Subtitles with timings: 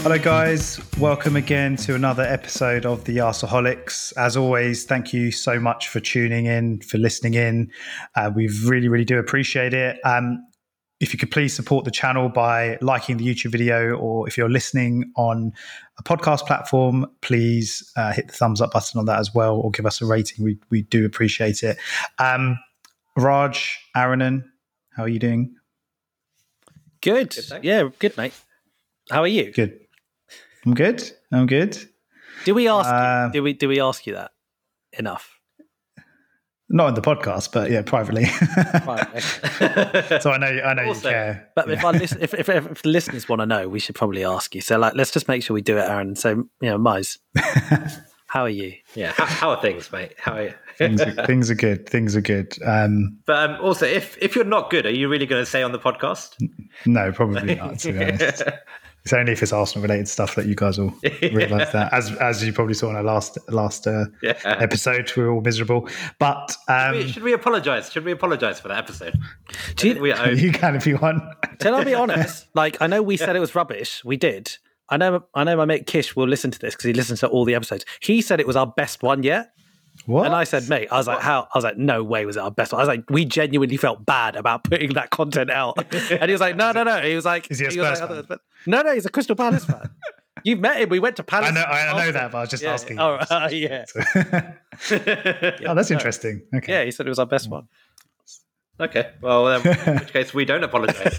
[0.00, 0.80] Hello, guys.
[0.98, 4.16] Welcome again to another episode of the Arsaholics.
[4.16, 7.70] As always, thank you so much for tuning in, for listening in.
[8.14, 9.98] Uh, we really, really do appreciate it.
[10.06, 10.42] Um,
[10.98, 14.48] if you could please support the channel by liking the YouTube video, or if you're
[14.48, 15.52] listening on
[15.98, 19.70] a podcast platform, please uh, hit the thumbs up button on that as well, or
[19.70, 20.42] give us a rating.
[20.42, 21.76] We we do appreciate it.
[22.18, 22.58] Um,
[23.18, 24.44] Raj, Aaronan,
[24.96, 25.54] how are you doing?
[27.02, 27.34] Good.
[27.34, 28.32] Good, yeah, good, mate.
[29.10, 29.52] How are you?
[29.52, 29.78] Good.
[30.64, 31.02] I'm good.
[31.32, 31.76] I'm good.
[32.44, 33.32] Do we ask Uh, you?
[33.32, 33.52] Did we?
[33.54, 34.30] Did we ask you that
[34.98, 35.34] enough?
[36.70, 38.24] Not in the podcast, but yeah, privately.
[38.86, 39.22] Right.
[40.22, 41.48] so I know, I know Also- you care.
[41.56, 44.22] But if, I listen, if, if, if the listeners want to know, we should probably
[44.22, 44.60] ask you.
[44.60, 46.14] So, like, let's just make sure we do it, Aaron.
[46.14, 47.16] So, you know, Mize,
[48.26, 48.74] how are you?
[48.94, 49.12] yeah.
[49.12, 50.12] How, how are things, mate?
[50.18, 50.54] How are you?
[50.78, 51.88] Things, are, things are good.
[51.88, 52.56] Things are good.
[52.64, 55.62] Um, but um, also, if if you're not good, are you really going to say
[55.62, 56.36] on the podcast?
[56.86, 57.78] no, probably not.
[57.80, 58.42] To be honest,
[59.04, 61.92] it's only if it's Arsenal related stuff that you guys will realise that.
[61.92, 64.38] As as you probably saw in our last last uh, Yeah.
[64.44, 65.88] episode, we were all miserable.
[66.18, 67.90] But um, Wait, Should we apologise?
[67.90, 69.18] Should we apologise for that episode?
[69.76, 70.30] Do you, We owe.
[70.30, 71.22] you can if you want.
[71.58, 72.46] Can I be honest?
[72.54, 74.04] Like, I know we said it was rubbish.
[74.04, 74.56] We did.
[74.90, 75.24] I know.
[75.34, 75.56] I know.
[75.56, 77.84] My mate Kish will listen to this because he listens to all the episodes.
[78.00, 79.50] He said it was our best one yet,
[80.06, 80.26] What?
[80.26, 82.40] and I said, "Mate, I was like, how?" I was like, "No way was it
[82.40, 85.76] our best one." I was like, "We genuinely felt bad about putting that content out,"
[86.10, 87.96] and he was like, "No, no, no." He was like, Is he a was like,
[87.96, 88.38] Spurs "I thought it fan?
[88.66, 89.90] "No, no, he's a Crystal Palace fan."
[90.44, 90.88] You've met him.
[90.88, 91.50] We went to Palace.
[91.50, 93.00] I know, I, I know that, but I was just Yeah, asking.
[93.00, 93.84] Oh, uh, yeah.
[95.66, 96.42] oh, that's interesting.
[96.54, 96.72] Okay.
[96.72, 97.66] Yeah, he said it was our best one.
[98.78, 99.10] okay.
[99.20, 101.18] Well, um, in which case, we don't apologise.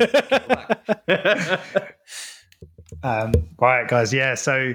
[3.03, 4.13] Um, right, guys.
[4.13, 4.35] Yeah.
[4.35, 4.73] So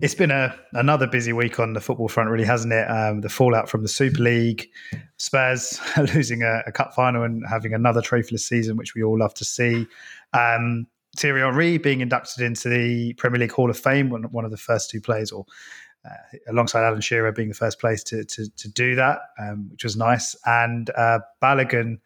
[0.00, 2.84] it's been a another busy week on the football front, really, hasn't it?
[2.90, 4.68] Um, the fallout from the Super League,
[5.16, 5.80] Spurs
[6.14, 9.44] losing a, a cup final and having another trophyless season, which we all love to
[9.44, 9.86] see.
[10.32, 14.56] Um, Thierry Henry being inducted into the Premier League Hall of Fame, one, of the
[14.56, 15.46] first two players, or
[16.04, 19.84] uh, alongside Alan Shearer being the first place to to, to do that, um, which
[19.84, 20.34] was nice.
[20.44, 21.98] And uh, Balogun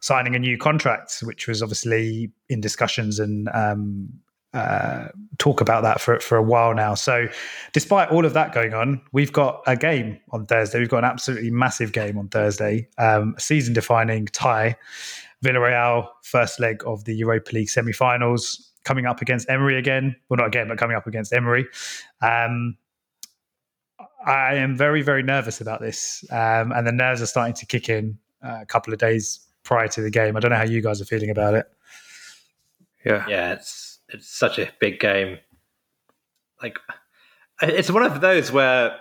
[0.00, 4.08] signing a new contract, which was obviously in discussions and um,
[4.54, 5.08] uh,
[5.38, 6.94] talk about that for for a while now.
[6.94, 7.26] So,
[7.72, 10.78] despite all of that going on, we've got a game on Thursday.
[10.78, 14.76] We've got an absolutely massive game on Thursday, um, a season-defining tie.
[15.42, 20.14] Villarreal first leg of the Europa League semi-finals coming up against Emery again.
[20.28, 21.66] Well, not again, but coming up against Emery.
[22.20, 22.76] Um,
[24.24, 27.88] I am very, very nervous about this, um, and the nerves are starting to kick
[27.88, 30.36] in uh, a couple of days prior to the game.
[30.36, 31.66] I don't know how you guys are feeling about it.
[33.04, 33.26] Yeah.
[33.28, 35.38] yeah, it's it's such a big game.
[36.62, 36.78] Like,
[37.60, 38.96] it's one of those where,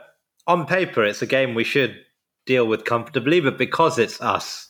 [0.47, 1.95] on paper, it's a game we should
[2.45, 4.69] deal with comfortably, but because it's us,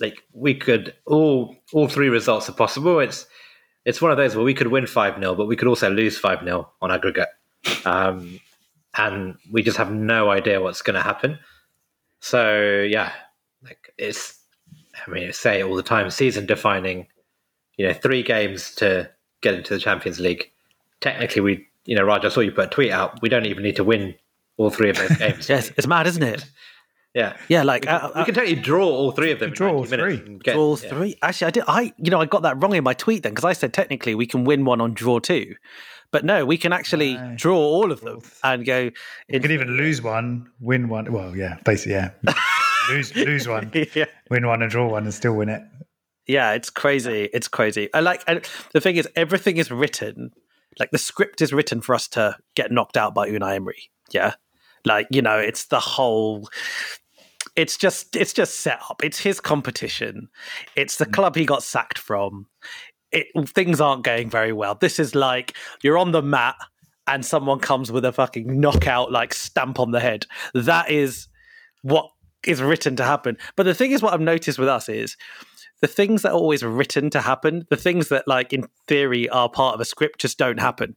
[0.00, 3.00] like we could all all three results are possible.
[3.00, 3.26] It's
[3.84, 6.18] it's one of those where we could win five 0 but we could also lose
[6.18, 7.28] five 0 on aggregate,
[7.84, 8.40] um,
[8.96, 11.38] and we just have no idea what's going to happen.
[12.20, 13.12] So yeah,
[13.62, 14.38] like it's
[15.06, 17.06] I mean, I say it all the time, season defining.
[17.78, 20.50] You know, three games to get into the Champions League.
[21.00, 23.22] Technically, we you know, Raj, I saw you put a tweet out.
[23.22, 24.14] We don't even need to win
[24.58, 25.48] all three of those games.
[25.48, 26.44] Yes, it's mad, isn't it?
[27.14, 27.36] Yeah.
[27.48, 29.52] Yeah, like We, uh, we can technically draw all three of them.
[29.52, 30.18] Draw all three.
[30.42, 30.88] get- draw yeah.
[30.90, 31.16] three.
[31.22, 31.64] Actually, I did.
[31.66, 34.14] I you know I got that wrong in my tweet then because I said technically
[34.14, 35.54] we can win one on draw two,
[36.10, 37.34] but no, we can actually No.
[37.36, 38.78] draw all of them and go.
[38.80, 38.92] You
[39.28, 41.10] in- could even lose one, win one.
[41.12, 42.10] Well, yeah, basically, yeah.
[42.90, 44.04] lose lose one, yeah.
[44.30, 45.62] win one, and draw one, and still win it.
[46.28, 47.28] Yeah, it's crazy.
[47.32, 47.88] It's crazy.
[47.92, 50.30] I like and the thing is everything is written
[50.78, 53.90] like the script is written for us to get knocked out by Unai Emery.
[54.10, 54.34] Yeah.
[54.84, 56.48] Like, you know, it's the whole
[57.56, 59.02] it's just it's just set up.
[59.02, 60.28] It's his competition.
[60.76, 61.12] It's the mm.
[61.12, 62.46] club he got sacked from.
[63.10, 64.76] It things aren't going very well.
[64.76, 66.56] This is like you're on the mat
[67.06, 70.26] and someone comes with a fucking knockout like stamp on the head.
[70.54, 71.26] That is
[71.82, 72.10] what
[72.46, 73.36] is written to happen.
[73.56, 75.16] But the thing is what I've noticed with us is
[75.80, 79.48] the things that are always written to happen, the things that, like, in theory are
[79.48, 80.96] part of a script just don't happen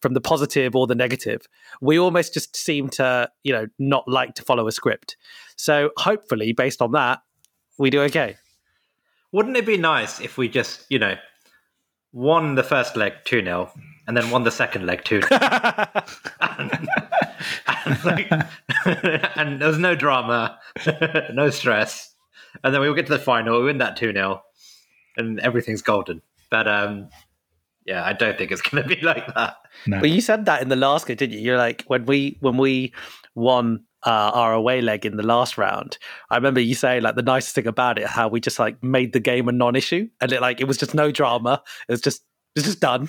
[0.00, 1.46] from the positive or the negative.
[1.80, 5.16] We almost just seem to, you know, not like to follow a script.
[5.56, 7.20] So hopefully, based on that,
[7.78, 8.36] we do okay.
[9.32, 11.16] Wouldn't it be nice if we just, you know,
[12.12, 13.70] won the first leg 2 0
[14.06, 15.28] and then won the second leg 2 0?
[16.40, 16.88] and,
[17.84, 18.30] and, like,
[19.36, 20.58] and there was no drama,
[21.32, 22.14] no stress.
[22.64, 24.42] And then we will get to the final, we win that 2 0,
[25.16, 26.22] and everything's golden.
[26.50, 27.08] But um,
[27.84, 29.56] yeah, I don't think it's going to be like that.
[29.86, 29.98] No.
[29.98, 31.44] Well, you said that in the last game, didn't you?
[31.44, 32.92] You're like when we when we
[33.34, 35.98] won uh, our away leg in the last round,
[36.30, 39.12] I remember you saying like the nicest thing about it, how we just like made
[39.12, 41.62] the game a non-issue, and it like it was just no drama.
[41.88, 42.22] It was just
[42.54, 43.08] it was just done.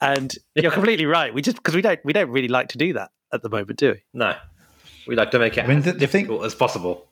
[0.00, 1.34] And you're completely right.
[1.34, 3.78] We just because we don't we don't really like to do that at the moment,
[3.78, 4.02] do we?
[4.14, 4.36] No,
[5.06, 7.07] we like to make it I mean, as the- the thing- difficult as possible.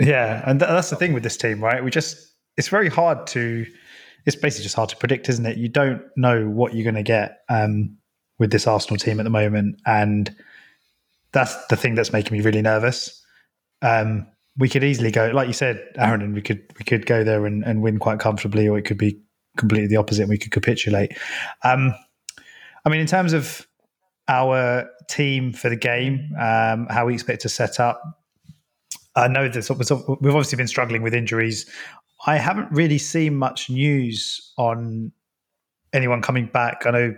[0.00, 1.82] Yeah, and th- that's the thing with this team, right?
[1.82, 3.66] We just it's very hard to
[4.26, 5.56] it's basically just hard to predict, isn't it?
[5.56, 7.96] You don't know what you're going to get um,
[8.38, 10.34] with this Arsenal team at the moment, and
[11.32, 13.24] that's the thing that's making me really nervous.
[13.82, 17.24] Um, we could easily go, like you said, Aaron, and we could we could go
[17.24, 19.20] there and, and win quite comfortably, or it could be
[19.56, 20.22] completely the opposite.
[20.22, 21.12] and We could capitulate.
[21.64, 21.94] Um,
[22.84, 23.66] I mean, in terms of
[24.28, 28.02] our team for the game, um, how we expect to set up,
[29.18, 31.66] I know that we've obviously been struggling with injuries.
[32.26, 35.12] I haven't really seen much news on
[35.92, 36.86] anyone coming back.
[36.86, 37.16] I know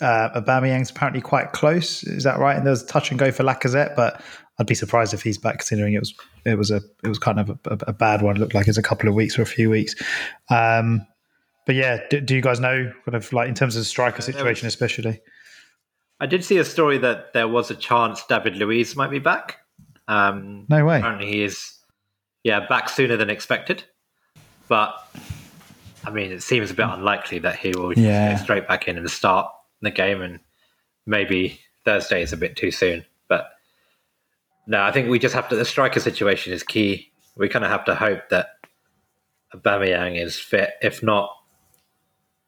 [0.00, 2.02] uh, Aubameyang's apparently quite close.
[2.04, 2.56] Is that right?
[2.56, 4.22] And there was touch and go for Lacazette, but
[4.58, 6.14] I'd be surprised if he's back, considering it was
[6.44, 8.36] it was a it was kind of a, a, a bad one.
[8.36, 9.94] It looked like it's a couple of weeks or a few weeks.
[10.50, 11.06] Um,
[11.66, 14.22] but yeah, do, do, you guys know kind of like in terms of the striker
[14.22, 15.20] situation, especially?
[16.20, 19.58] I did see a story that there was a chance David Luiz might be back.
[20.08, 20.98] Um, no way.
[20.98, 21.74] Apparently, he is,
[22.44, 23.84] yeah, back sooner than expected.
[24.68, 24.94] But
[26.04, 28.32] I mean, it seems a bit unlikely that he will yeah.
[28.32, 29.50] go straight back in and start
[29.80, 30.40] the game, and
[31.06, 33.04] maybe Thursday is a bit too soon.
[33.28, 33.50] But
[34.66, 35.56] no, I think we just have to.
[35.56, 37.10] The striker situation is key.
[37.36, 38.48] We kind of have to hope that
[39.54, 40.70] Aubameyang is fit.
[40.82, 41.30] If not,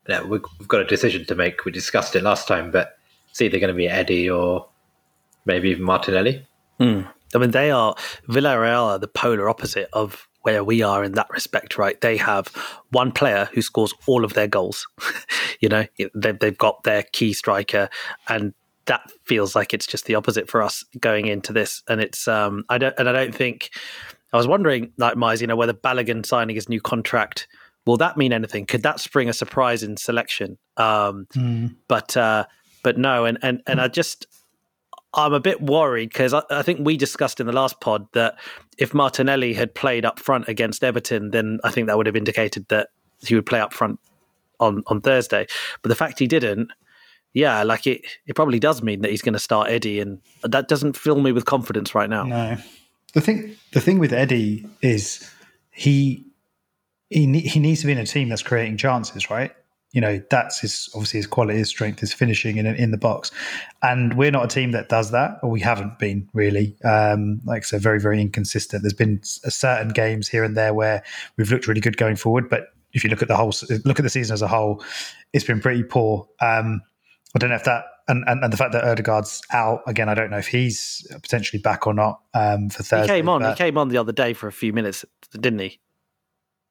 [0.08, 1.64] yeah, we've got a decision to make.
[1.64, 2.98] We discussed it last time, but
[3.30, 4.68] it's either going to be Eddie or
[5.44, 6.46] maybe even Martinelli.
[6.78, 7.02] Hmm.
[7.34, 7.94] I mean, they are
[8.28, 12.00] Villarreal are the polar opposite of where we are in that respect, right?
[12.00, 12.48] They have
[12.90, 14.86] one player who scores all of their goals.
[15.60, 17.88] you know, they've, they've got their key striker,
[18.28, 18.52] and
[18.86, 21.82] that feels like it's just the opposite for us going into this.
[21.88, 23.70] And it's um, I don't and I don't think
[24.32, 27.48] I was wondering, like Mize, you know, whether Balogun signing his new contract
[27.86, 28.66] will that mean anything?
[28.66, 30.58] Could that spring a surprise in selection?
[30.76, 31.74] Um, mm.
[31.88, 32.46] But uh,
[32.82, 34.26] but no, and and and I just
[35.14, 38.38] I'm a bit worried because I, I, think we discussed in the last pod that
[38.78, 42.66] if Martinelli had played up front against Everton, then I think that would have indicated
[42.68, 42.88] that
[43.24, 44.00] he would play up front
[44.60, 45.46] on, on Thursday.
[45.82, 46.72] But the fact he didn't,
[47.32, 50.68] yeah, like it, it probably does mean that he's going to start Eddie, and that
[50.68, 52.24] doesn't fill me with confidence right now.
[52.24, 52.56] No,
[53.12, 55.28] the thing the thing with Eddie is
[55.70, 56.26] he
[57.10, 59.52] he he needs to be in a team that's creating chances, right?
[59.94, 63.30] You know that's his obviously his quality, his strength, his finishing in in the box,
[63.82, 66.76] and we're not a team that does that, or we haven't been really.
[66.84, 68.82] Um, like I said, very very inconsistent.
[68.82, 71.02] There's been certain games here and there where
[71.36, 73.52] we've looked really good going forward, but if you look at the whole
[73.84, 74.84] look at the season as a whole,
[75.32, 76.28] it's been pretty poor.
[76.40, 76.82] Um,
[77.34, 80.14] I don't know if that and, and, and, the fact that Odegaard's out again, I
[80.14, 83.14] don't know if he's potentially back or not um, for Thursday.
[83.14, 83.42] He came on.
[83.42, 85.80] He came on the other day for a few minutes, didn't he?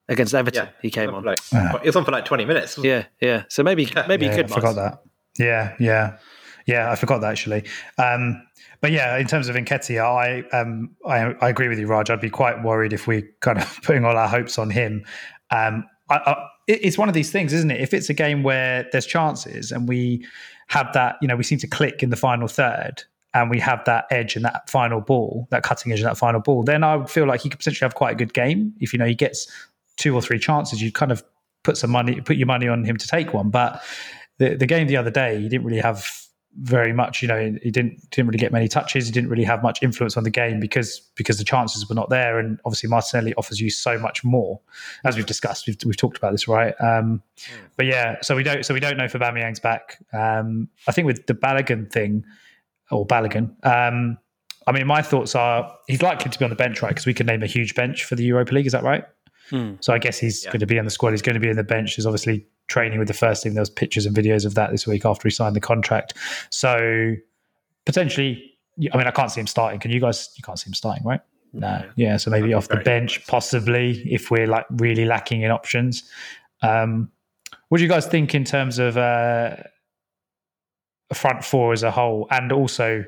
[0.08, 0.66] Against Everton.
[0.66, 1.24] Yeah, he came on.
[1.24, 2.78] Like, He was on for like twenty minutes.
[2.78, 3.44] Yeah, yeah.
[3.48, 4.52] So maybe maybe yeah, he could.
[4.52, 5.02] I forgot that.
[5.38, 6.18] Yeah, yeah,
[6.66, 6.90] yeah.
[6.90, 7.64] I forgot that actually.
[7.98, 8.42] Um,
[8.80, 12.10] but yeah, in terms of Nketiah, I, um, I I agree with you, Raj.
[12.10, 15.04] I'd be quite worried if we kind of putting all our hopes on him.
[15.50, 17.80] Um, I, I, it's one of these things, isn't it?
[17.80, 20.26] If it's a game where there's chances and we
[20.68, 23.02] have that, you know, we seem to click in the final third
[23.34, 26.40] and we have that edge in that final ball, that cutting edge in that final
[26.40, 28.72] ball, then I would feel like he could potentially have quite a good game.
[28.80, 29.50] If you know he gets
[29.96, 31.22] two or three chances, you kind of
[31.62, 33.50] put some money, put your money on him to take one.
[33.50, 33.82] But
[34.38, 36.06] the the game the other day, he didn't really have
[36.60, 37.20] very much.
[37.22, 39.06] You know, he didn't didn't really get many touches.
[39.06, 42.10] He didn't really have much influence on the game because because the chances were not
[42.10, 42.38] there.
[42.38, 44.60] And obviously, Martinelli offers you so much more,
[45.04, 45.66] as we've discussed.
[45.66, 46.74] We've, we've talked about this, right?
[46.80, 47.54] Um, yeah.
[47.76, 49.98] But yeah, so we don't so we don't know if Aubameyang's back.
[50.12, 52.24] Um, I think with the Balogun thing
[52.90, 53.54] or Balogun.
[53.66, 54.18] Um,
[54.66, 56.88] I mean, my thoughts are he's likely to be on the bench, right?
[56.88, 58.66] Because we can name a huge bench for the Europa League.
[58.66, 59.04] Is that right?
[59.50, 59.74] Hmm.
[59.80, 60.50] So I guess he's yeah.
[60.50, 61.10] going to be on the squad.
[61.10, 61.94] He's going to be in the bench.
[61.94, 63.54] He's obviously training with the first team.
[63.54, 66.14] There was pictures and videos of that this week after he signed the contract.
[66.50, 67.14] So
[67.84, 68.52] potentially,
[68.92, 69.80] I mean, I can't see him starting.
[69.80, 70.30] Can you guys?
[70.36, 71.20] You can't see him starting, right?
[71.52, 71.84] No.
[71.96, 72.16] Yeah.
[72.16, 76.02] So maybe off the bench, possibly if we're like really lacking in options.
[76.62, 77.10] Um,
[77.68, 79.56] what do you guys think in terms of uh,
[81.10, 83.04] a front four as a whole, and also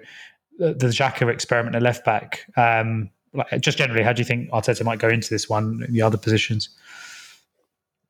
[0.58, 2.46] the, the Xhaka experiment at left back?
[2.56, 6.02] Um, like just generally, how do you think Arteta might go into this one, the
[6.02, 6.70] other positions?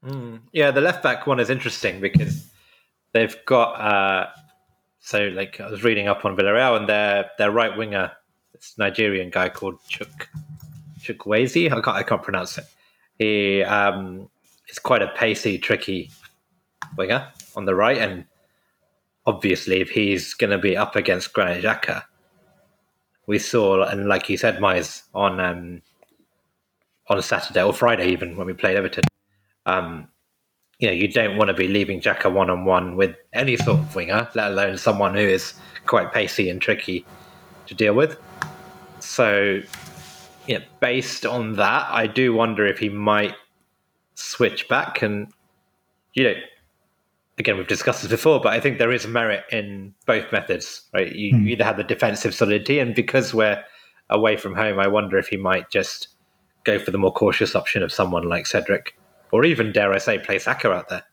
[0.04, 2.48] Mm, yeah, the left back one is interesting because
[3.12, 4.28] they've got uh,
[5.00, 8.12] so like I was reading up on Villarreal and their their right winger,
[8.52, 10.28] this Nigerian guy called Chuk
[11.00, 11.66] Chukwueze.
[11.66, 12.64] I can't I can't pronounce it.
[13.18, 14.28] He um,
[14.68, 16.10] is quite a pacey, tricky
[16.96, 18.24] winger on the right, and
[19.26, 22.04] obviously if he's going to be up against Granit Xhaka,
[23.26, 25.82] we saw, and like you said, Mize on um,
[27.08, 29.04] on Saturday or Friday, even when we played Everton.
[29.66, 30.08] Um,
[30.78, 33.78] you know, you don't want to be leaving Xhaka one on one with any sort
[33.78, 35.54] of winger, let alone someone who is
[35.86, 37.04] quite pacey and tricky
[37.66, 38.18] to deal with.
[39.00, 39.62] So,
[40.46, 43.34] yeah, based on that, I do wonder if he might
[44.14, 45.00] switch back.
[45.00, 45.28] And,
[46.12, 46.34] you know,
[47.38, 51.14] again, we've discussed this before, but I think there is merit in both methods, right?
[51.14, 51.42] You, mm.
[51.44, 53.62] you either have the defensive solidity, and because we're
[54.10, 56.08] away from home, I wonder if he might just
[56.64, 58.96] go for the more cautious option of someone like Cedric,
[59.32, 61.04] or even, dare I say, play Saka out there.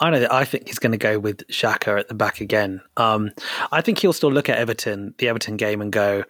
[0.00, 0.20] I know.
[0.20, 2.80] that I think he's going to go with Xhaka at the back again.
[2.96, 3.30] Um,
[3.72, 6.24] I think he'll still look at Everton, the Everton game, and go,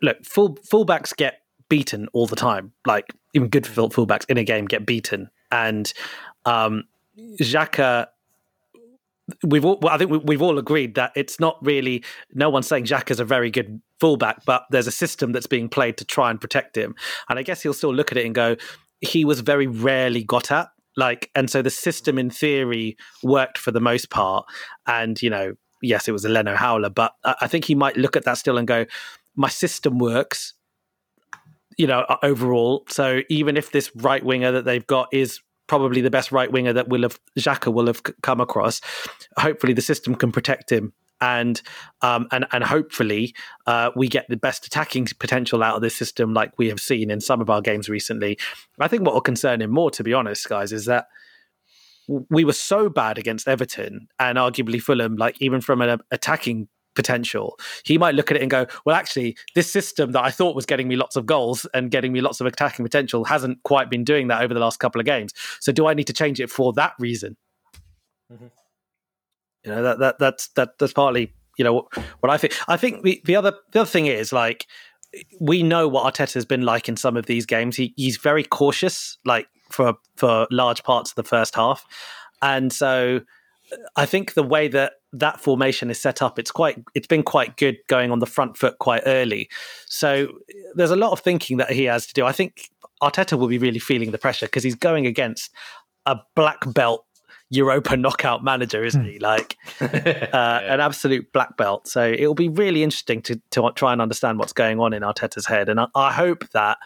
[0.00, 2.72] "Look, full fullbacks get beaten all the time.
[2.86, 5.92] Like even good fullbacks in a game get beaten, and
[6.46, 6.84] um,
[7.18, 8.06] Xhaka
[9.44, 12.04] we've all, well, I think we, have all agreed that it's not really.
[12.34, 15.68] No one's saying Xhaka is a very good fullback, but there's a system that's being
[15.68, 16.94] played to try and protect him.
[17.28, 18.56] And I guess he'll still look at it and go,
[19.00, 20.68] he was very rarely got at.
[20.96, 24.46] Like, and so the system in theory worked for the most part.
[24.86, 28.16] And you know, yes, it was a Leno howler, but I think he might look
[28.16, 28.86] at that still and go,
[29.36, 30.54] my system works.
[31.78, 32.84] You know, overall.
[32.90, 35.40] So even if this right winger that they've got is
[35.72, 38.82] probably the best right winger that will have Xhaka will have come across.
[39.38, 40.92] Hopefully, the system can protect him.
[41.22, 41.62] And
[42.02, 43.34] um, and and hopefully
[43.66, 47.10] uh, we get the best attacking potential out of this system, like we have seen
[47.10, 48.38] in some of our games recently.
[48.78, 51.06] I think what will concern him more, to be honest, guys, is that
[52.28, 57.58] we were so bad against Everton and arguably Fulham, like even from an attacking potential.
[57.84, 60.66] He might look at it and go, well, actually, this system that I thought was
[60.66, 64.04] getting me lots of goals and getting me lots of attacking potential hasn't quite been
[64.04, 65.32] doing that over the last couple of games.
[65.60, 67.36] So do I need to change it for that reason?
[68.32, 68.46] Mm-hmm.
[69.64, 72.54] You know, that, that that's that that's partly, you know, what, what I think.
[72.66, 74.66] I think the, the other the other thing is like
[75.40, 77.76] we know what Arteta has been like in some of these games.
[77.76, 81.84] He he's very cautious, like for for large parts of the first half.
[82.40, 83.20] And so
[83.96, 87.56] I think the way that that formation is set up, it's quite it's been quite
[87.56, 89.48] good going on the front foot quite early.
[89.86, 90.28] So
[90.74, 92.24] there's a lot of thinking that he has to do.
[92.24, 92.70] I think
[93.02, 95.50] Arteta will be really feeling the pressure because he's going against
[96.06, 97.04] a black belt
[97.50, 99.16] Europa knockout manager, isn't he?
[99.16, 99.22] Hmm.
[99.22, 100.74] Like uh, yeah.
[100.74, 101.86] an absolute black belt.
[101.86, 105.46] So it'll be really interesting to, to try and understand what's going on in Arteta's
[105.46, 105.68] head.
[105.68, 106.78] And I, I hope that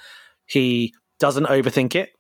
[0.47, 2.11] he doesn't overthink it.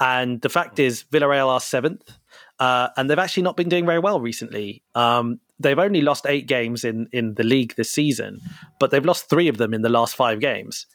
[0.00, 2.18] And the fact is, Villarreal are seventh.
[2.60, 4.82] Uh, and they've actually not been doing very well recently.
[4.94, 8.38] Um, they've only lost eight games in in the league this season,
[8.78, 10.86] but they've lost three of them in the last five games.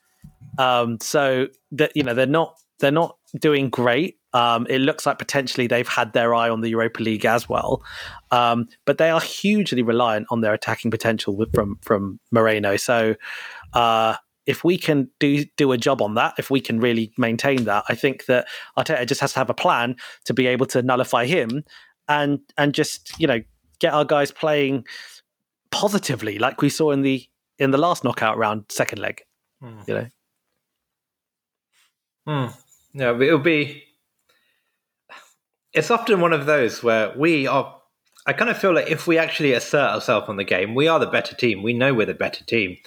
[0.59, 4.17] Um, so that you know they're not they're not doing great.
[4.33, 7.83] Um, it looks like potentially they've had their eye on the Europa League as well,
[8.31, 12.77] um, but they are hugely reliant on their attacking potential from from Moreno.
[12.77, 13.15] So
[13.73, 14.15] uh,
[14.45, 17.83] if we can do do a job on that, if we can really maintain that,
[17.89, 18.47] I think that
[18.77, 21.63] Arteta just has to have a plan to be able to nullify him
[22.07, 23.41] and and just you know
[23.79, 24.85] get our guys playing
[25.71, 27.25] positively, like we saw in the
[27.59, 29.21] in the last knockout round, second leg.
[29.63, 29.87] Mm.
[29.87, 30.07] You know.
[32.27, 32.53] Mm.
[32.93, 33.83] Yeah, it'll be.
[35.73, 37.81] It's often one of those where we are.
[38.25, 40.99] I kind of feel like if we actually assert ourselves on the game, we are
[40.99, 41.61] the better team.
[41.61, 42.77] We know we're the better team,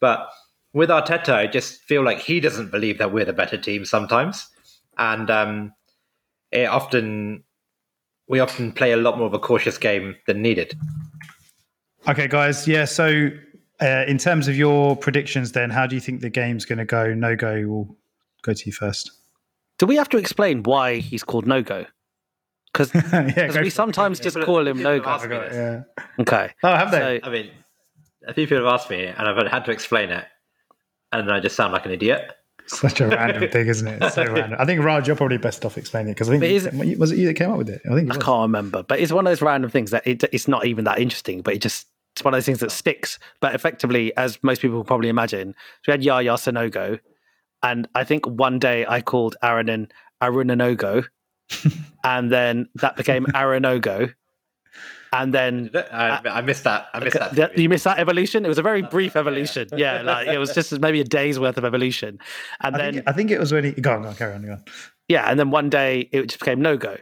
[0.00, 0.28] but
[0.76, 4.46] with Arteta, I just feel like he doesn't believe that we're the better team sometimes,
[4.98, 5.72] and um,
[6.52, 7.42] it often
[8.28, 10.78] we often play a lot more of a cautious game than needed.
[12.06, 12.68] Okay, guys.
[12.68, 12.84] Yeah.
[12.84, 13.30] So,
[13.80, 16.84] uh, in terms of your predictions, then, how do you think the game's going to
[16.84, 17.14] go?
[17.14, 17.64] No go.
[17.66, 17.96] We'll
[18.42, 19.10] go to you first.
[19.78, 21.86] Do we have to explain why he's called no go?
[22.70, 25.48] Because yeah, we sometimes just call him no go.
[25.50, 25.82] Yeah.
[26.20, 26.52] Okay.
[26.62, 27.20] Oh, have they?
[27.22, 27.50] So, I mean,
[28.28, 30.26] a few people have asked me, and I've had to explain it
[31.12, 32.32] and I just sound like an idiot.
[32.66, 34.02] Such a random thing, isn't it?
[34.02, 34.56] It's so random.
[34.58, 36.44] I think Raj, you're probably best off explaining it because I think
[36.88, 37.80] it, was it you that came up with it?
[37.88, 40.48] I think I can't remember, but it's one of those random things that it, it's
[40.48, 43.18] not even that interesting, but it just it's one of those things that sticks.
[43.40, 45.54] But effectively, as most people probably imagine,
[45.86, 46.98] we had Yaya Sanogo,
[47.62, 49.88] and I think one day I called Aaron
[50.20, 51.04] Arunanogo,
[52.04, 54.12] and then that became Aronogo,
[55.12, 56.88] and then I, I, missed that.
[56.92, 57.58] I missed that.
[57.58, 58.44] You missed that evolution.
[58.44, 59.68] It was a very brief evolution.
[59.76, 62.18] Yeah, like it was just maybe a day's worth of evolution.
[62.60, 64.34] And I then think, I think it was when he go on, go on, carry
[64.34, 64.64] on, go on.
[65.08, 66.96] Yeah, and then one day it just became no go,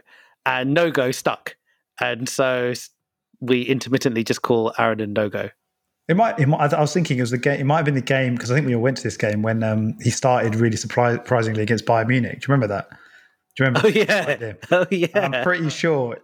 [0.45, 1.55] and no go stuck,
[1.99, 2.73] and so
[3.41, 5.49] we intermittently just call Aaron and no go.
[6.07, 6.71] It might, it might.
[6.71, 7.59] I was thinking it was the game.
[7.59, 9.41] It might have been the game because I think we all went to this game
[9.41, 12.41] when um, he started really surprisingly against Bayern Munich.
[12.41, 12.89] Do you remember that?
[13.55, 13.87] Do you remember?
[13.87, 14.53] Oh yeah.
[14.71, 15.07] Oh yeah.
[15.15, 16.17] I'm pretty sure.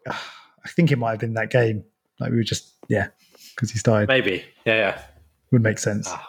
[0.65, 1.83] I think it might have been that game.
[2.19, 3.07] Like we were just, yeah,
[3.55, 4.07] because he started.
[4.07, 5.01] Maybe, yeah, yeah,
[5.51, 6.07] would make sense.
[6.09, 6.27] Ah.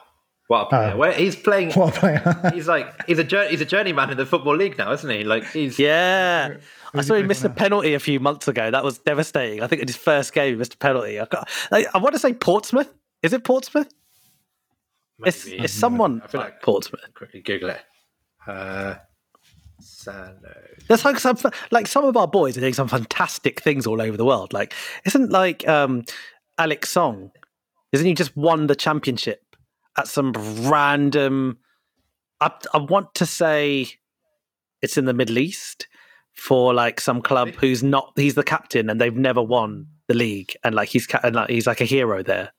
[0.49, 0.91] What a player!
[0.93, 0.97] Oh.
[0.99, 1.71] Where he's playing.
[1.77, 2.51] What a player!
[2.55, 5.25] He's like he's a jour- he's a journeyman in the football league now, isn't he?
[5.25, 6.57] Like he's Yeah.
[6.93, 8.71] I saw he he missed a penalty a few months ago.
[8.71, 9.63] That was devastating.
[9.63, 11.19] I think in his first game, he missed a penalty.
[11.19, 12.93] I, got, like, I want to say Portsmouth.
[13.23, 13.89] Is it Portsmouth?
[15.25, 17.01] It's, maybe- it's someone I feel like like- Portsmouth.
[17.15, 17.81] quickly Google it.
[18.47, 18.97] Uh,
[19.83, 20.55] Sano.
[20.89, 21.37] There's like some
[21.71, 24.53] like some of our boys are doing some fantastic things all over the world.
[24.53, 24.75] Like,
[25.05, 26.05] isn't like um
[26.59, 27.31] Alex Song?
[27.93, 29.43] Isn't he just won the championship
[29.99, 30.33] at some
[30.69, 31.59] random?
[32.41, 33.89] I, I want to say
[34.81, 35.87] it's in the Middle East
[36.35, 38.13] for like some club who's not.
[38.17, 41.67] He's the captain and they've never won the league, and like he's and like, he's
[41.67, 42.53] like a hero there.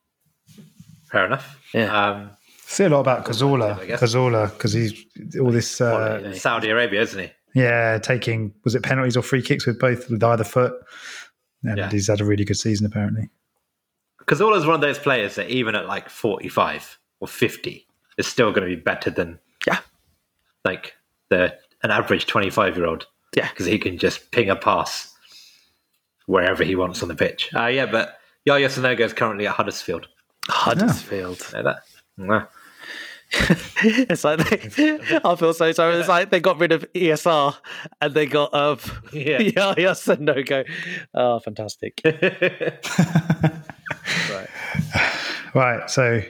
[1.12, 1.60] Fair enough.
[1.74, 2.10] Yeah.
[2.10, 2.32] Um,
[2.66, 4.02] See a lot about Cazorla, I guess.
[4.02, 5.06] Cazorla, because he's
[5.40, 5.80] all this.
[5.80, 6.40] Uh, Quality.
[6.40, 7.32] Saudi Arabia, isn't he?
[7.62, 10.74] yeah, taking was it penalties or free kicks with both with either foot,
[11.64, 11.90] and Yeah.
[11.90, 13.30] he's had a really good season apparently.
[14.18, 17.86] Because is one of those players that even at like 45 or 50
[18.18, 19.80] is still going to be better than Yeah.
[20.66, 20.94] like
[21.30, 23.06] the an average 25 year old.
[23.36, 23.50] Yeah.
[23.50, 25.14] Because he can just ping a pass
[26.26, 27.50] wherever he wants on the pitch.
[27.54, 30.08] Uh, yeah, but Yaya Sanogo is currently at Huddersfield.
[30.48, 31.42] Huddersfield.
[31.54, 31.80] Know that?
[32.18, 32.46] No.
[33.84, 34.38] it's like
[34.76, 35.96] they, I feel so sorry.
[35.96, 37.56] It's like they got rid of ESR
[38.00, 38.78] and they got um
[39.12, 39.40] Yeah.
[39.56, 40.64] yeah yes and no go.
[41.14, 42.02] Oh, fantastic.
[42.06, 42.80] right.
[45.56, 46.24] Right, so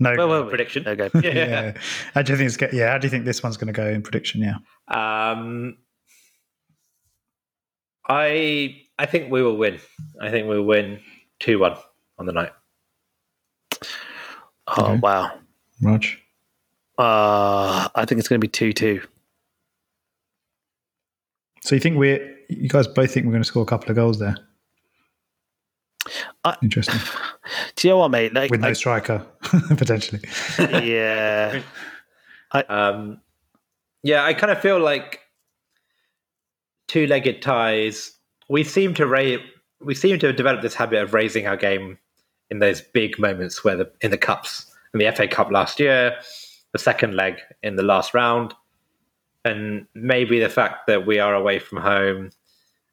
[0.00, 0.16] no.
[0.16, 0.48] Where were we?
[0.48, 0.82] Prediction.
[0.82, 1.08] No go.
[1.14, 1.30] Yeah.
[1.30, 1.72] yeah.
[2.14, 2.74] How do you think it's get?
[2.74, 4.40] Yeah, how do you think this one's going to go in prediction?
[4.40, 4.56] Yeah.
[4.88, 5.76] Um,
[8.08, 9.78] I I think we will win.
[10.20, 10.98] I think we'll win
[11.38, 11.76] two one
[12.18, 12.50] on the night.
[14.76, 14.98] Oh Okay.
[15.00, 15.38] wow.
[15.82, 16.18] Raj.
[16.98, 19.00] Uh, I think it's going to be two two.
[21.62, 22.36] So you think we're?
[22.48, 24.36] You guys both think we're going to score a couple of goals there?
[26.44, 26.98] I- Interesting.
[27.76, 28.32] Do you know what, mate?
[28.34, 29.24] Like, With no I- striker
[29.76, 30.20] potentially.
[30.58, 31.62] yeah.
[32.50, 33.20] Um,
[34.02, 35.20] yeah, I kind of feel like
[36.86, 38.10] two-legged ties.
[38.48, 39.36] We seem to ra-
[39.82, 41.98] we seem to have developed this habit of raising our game
[42.50, 46.16] in those big moments where the in the cups, in the FA Cup last year,
[46.72, 48.54] the second leg in the last round,
[49.44, 52.30] and maybe the fact that we are away from home,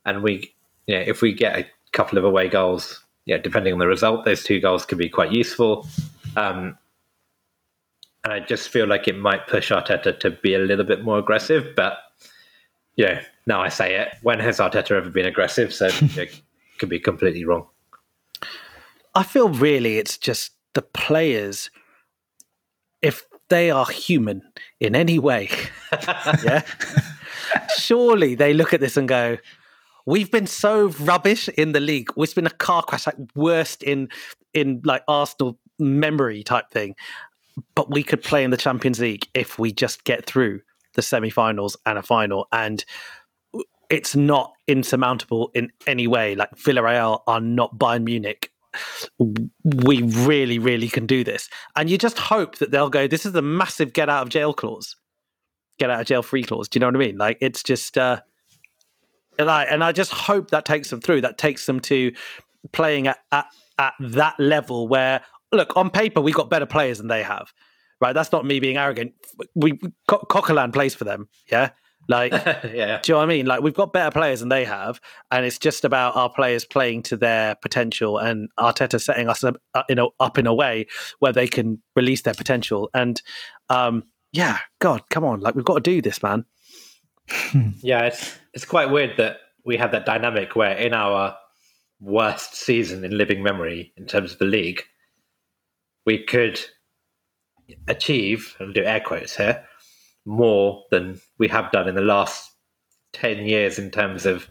[0.06, 0.54] and we,
[0.88, 4.26] you know, if we get a couple of away goals, yeah, depending on the result,
[4.26, 5.88] those two goals could be quite useful.
[6.36, 6.78] Um,
[8.24, 11.20] and I just feel like it might push Arteta to be a little bit more
[11.20, 11.74] aggressive.
[11.76, 12.00] But
[13.06, 14.16] know, now I say it.
[14.22, 15.74] When has Arteta ever been aggressive?
[15.74, 16.42] So it
[16.80, 17.68] could be completely wrong.
[19.16, 21.70] I feel really it's just the players,
[23.02, 24.42] if they are human
[24.80, 25.50] in any way,
[26.44, 26.64] yeah,
[27.78, 29.38] surely they look at this and go,
[30.08, 32.10] We've been so rubbish in the league.
[32.16, 34.10] It's been a car crash, like worst in
[34.54, 36.96] in like Arsenal memory type thing.
[37.74, 40.62] But we could play in the Champions League if we just get through
[40.94, 42.48] the semi-finals and a final.
[42.52, 42.86] And
[43.90, 46.36] it's not insurmountable in any way.
[46.36, 48.52] Like Villarreal are not Bayern Munich.
[49.64, 51.50] We really, really can do this.
[51.76, 54.54] And you just hope that they'll go, this is the massive get out of jail
[54.54, 54.96] clause,
[55.80, 56.68] get out of jail free clause.
[56.68, 57.18] Do you know what I mean?
[57.18, 58.22] Like it's just, uh,
[59.38, 61.22] and I, and I just hope that takes them through.
[61.22, 62.14] That takes them to
[62.72, 67.08] playing at, at, at that level where, look, on paper, we've got better players than
[67.08, 67.52] they have.
[68.02, 68.14] Right.
[68.14, 69.14] That's not me being arrogant.
[69.56, 71.30] We, Co- Coquelin plays for them.
[71.50, 71.70] Yeah.
[72.08, 72.32] Like,
[72.64, 73.46] yeah, do you know what I mean?
[73.46, 75.00] Like we've got better players than they have,
[75.32, 79.58] and it's just about our players playing to their potential, and Arteta setting us up
[79.74, 80.88] uh, in a, up in a way
[81.20, 82.90] where they can release their potential.
[82.94, 83.22] And
[83.70, 86.46] um, yeah, God, come on, like we've got to do this, man.
[87.82, 88.04] yeah.
[88.06, 91.36] It's it's quite weird that we have that dynamic where in our
[92.00, 94.84] worst season in living memory in terms of the league,
[96.06, 96.60] we could
[97.88, 99.66] achieve, and do air quotes here,
[100.26, 102.52] more than we have done in the last
[103.14, 104.48] 10 years in terms of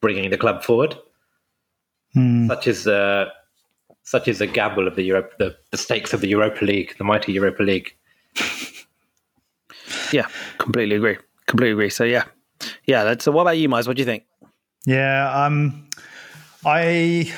[0.00, 0.96] bringing the club forward.
[2.14, 2.48] Hmm.
[2.48, 3.28] Such is the
[4.02, 7.04] such is the gamble of the Europe, the, the stakes of the Europa League, the
[7.04, 7.94] mighty Europa League.
[10.12, 10.26] Yeah,
[10.58, 11.18] completely agree.
[11.46, 11.90] Completely agree.
[11.90, 12.24] So yeah,
[12.86, 13.04] yeah.
[13.04, 13.86] That's, so what about you, Miles?
[13.86, 14.24] What do you think?
[14.86, 15.88] Yeah, um,
[16.64, 17.32] I,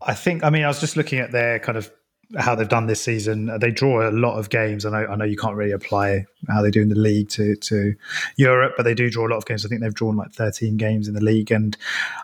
[0.00, 0.44] I think.
[0.44, 1.90] I mean, I was just looking at their kind of
[2.38, 3.50] how they've done this season.
[3.58, 4.86] They draw a lot of games.
[4.86, 5.06] I know.
[5.06, 7.94] I know you can't really apply how they do in the league to to
[8.36, 9.64] Europe, but they do draw a lot of games.
[9.64, 11.76] I think they've drawn like thirteen games in the league, and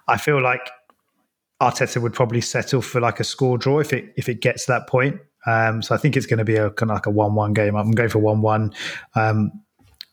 [0.07, 0.71] I feel like
[1.61, 4.73] Arteta would probably settle for like a score draw if it if it gets to
[4.73, 5.21] that point.
[5.47, 7.77] Um, so I think it's going to be a kind of like a one-one game.
[7.77, 8.73] I'm going for one-one.
[9.15, 9.53] Um,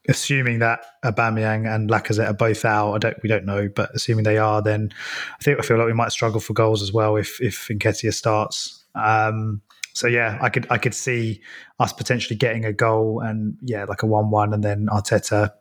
[0.07, 4.23] assuming that Aubameyang and Lacazette are both out, I don't we don't know, but assuming
[4.23, 4.93] they are, then
[5.39, 8.13] I think I feel like we might struggle for goals as well if if Nketiah
[8.13, 8.83] starts.
[8.95, 9.61] Um,
[9.93, 11.41] so yeah, I could I could see
[11.79, 15.51] us potentially getting a goal and yeah, like a one-one, and then Arteta,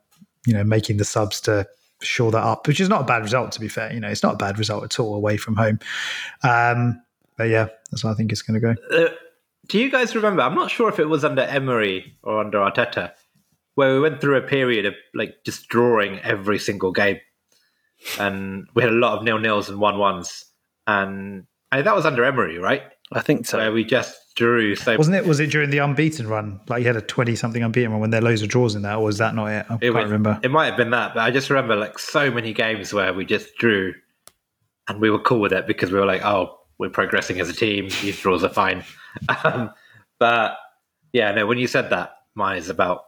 [0.46, 1.66] you know, making the subs to
[2.00, 3.92] shore that up, which is not a bad result to be fair.
[3.92, 5.78] You know, it's not a bad result at all away from home.
[6.42, 7.02] Um,
[7.36, 9.04] but yeah, that's what I think it's going to go.
[9.04, 9.10] Uh,
[9.68, 10.42] do you guys remember?
[10.42, 13.12] I'm not sure if it was under Emery or under Arteta,
[13.74, 17.18] where we went through a period of like just drawing every single game,
[18.18, 20.46] and we had a lot of nil nils and one ones,
[20.86, 22.82] and I, that was under Emery, right?
[23.12, 23.58] I think so.
[23.58, 24.76] Where we just drew.
[24.76, 25.26] So wasn't it?
[25.26, 26.60] Was it during the unbeaten run?
[26.68, 28.82] Like you had a twenty something unbeaten run when there are loads of draws in
[28.82, 29.66] that, or was that not it?
[29.68, 30.40] I it can't was, remember.
[30.42, 33.24] It might have been that, but I just remember like so many games where we
[33.24, 33.94] just drew,
[34.88, 37.54] and we were cool with it because we were like, oh, we're progressing as a
[37.54, 37.88] team.
[38.02, 38.84] These draws are fine.
[39.44, 39.70] Um,
[40.18, 40.56] but
[41.12, 41.46] yeah, no.
[41.46, 43.04] When you said that, mine is about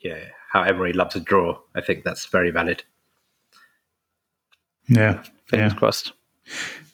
[0.00, 0.18] yeah
[0.52, 1.58] how Emery loves a draw.
[1.74, 2.82] I think that's very valid.
[4.86, 5.78] Yeah, fingers yeah.
[5.78, 6.12] crossed.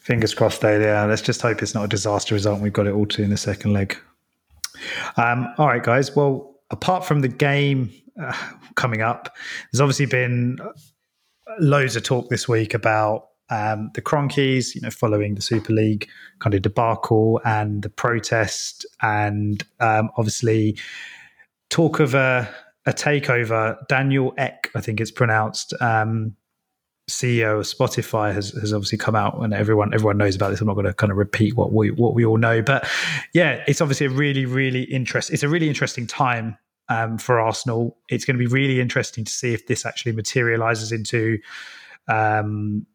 [0.04, 0.78] Fingers crossed, though.
[0.78, 2.60] Yeah, let's just hope it's not a disaster result.
[2.60, 3.96] we've got it all to in the second leg.
[5.16, 6.14] Um, all right, guys.
[6.14, 7.90] Well, apart from the game
[8.20, 8.36] uh,
[8.74, 9.34] coming up,
[9.72, 10.58] there's obviously been
[11.58, 16.06] loads of talk this week about um, the Kroenkes, you know, following the Super League
[16.38, 20.76] kind of debacle and the protest, and um, obviously
[21.70, 22.46] talk of a,
[22.84, 23.76] a, takeover.
[23.88, 26.36] Daniel Ek, I think it's pronounced, um,
[27.08, 30.60] CEO of Spotify has, has obviously come out, and everyone everyone knows about this.
[30.60, 32.88] I'm not going to kind of repeat what we what we all know, but
[33.34, 35.34] yeah, it's obviously a really really interesting.
[35.34, 36.56] It's a really interesting time
[36.88, 37.98] um, for Arsenal.
[38.08, 41.38] It's going to be really interesting to see if this actually materializes into
[42.08, 42.86] um,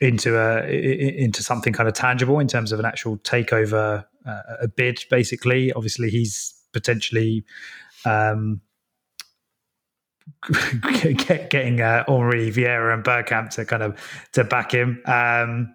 [0.00, 4.68] into a into something kind of tangible in terms of an actual takeover, uh, a
[4.68, 5.02] bid.
[5.10, 7.44] Basically, obviously, he's potentially
[8.04, 8.60] um,
[10.50, 13.98] getting uh, Henry Vieira and Bergkamp to kind of
[14.32, 15.74] to back him um,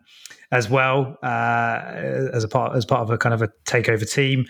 [0.51, 1.81] as well uh,
[2.33, 4.45] as a part as part of a kind of a takeover team.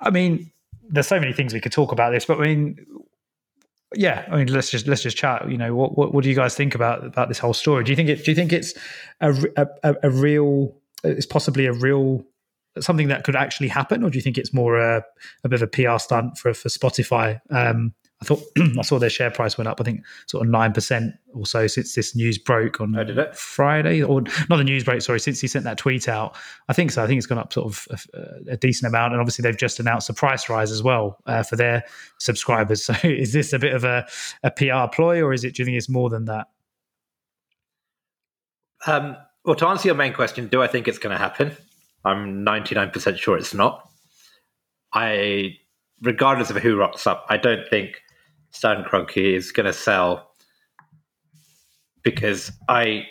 [0.00, 0.50] I mean,
[0.88, 2.76] there's so many things we could talk about this, but I mean,
[3.94, 5.48] yeah, I mean, let's just let's just chat.
[5.50, 7.84] You know, what what, what do you guys think about about this whole story?
[7.84, 8.24] Do you think it?
[8.24, 8.74] Do you think it's
[9.20, 10.74] a a, a real?
[11.04, 12.24] It's possibly a real
[12.80, 15.02] something that could actually happen, or do you think it's more a,
[15.44, 17.40] a bit of a PR stunt for for Spotify?
[17.50, 18.42] Um, I thought
[18.78, 19.80] I saw their share price went up.
[19.80, 24.02] I think sort of nine percent or so since this news broke on oh, Friday,
[24.02, 25.02] or not the news break.
[25.02, 26.36] Sorry, since he sent that tweet out.
[26.68, 27.02] I think so.
[27.02, 29.78] I think it's gone up sort of a, a decent amount, and obviously they've just
[29.78, 31.84] announced a price rise as well uh, for their
[32.18, 32.88] subscribers.
[32.88, 34.06] So is this a bit of a,
[34.42, 35.54] a PR ploy, or is it?
[35.54, 36.46] Do you think it's more than that?
[38.86, 41.56] Um, well, to answer your main question, do I think it's going to happen?
[42.04, 43.88] I'm 99% sure it's not.
[44.92, 45.58] I,
[46.00, 48.00] regardless of who rocks up, I don't think
[48.50, 50.30] Stan Kroenke is going to sell
[52.02, 53.06] because I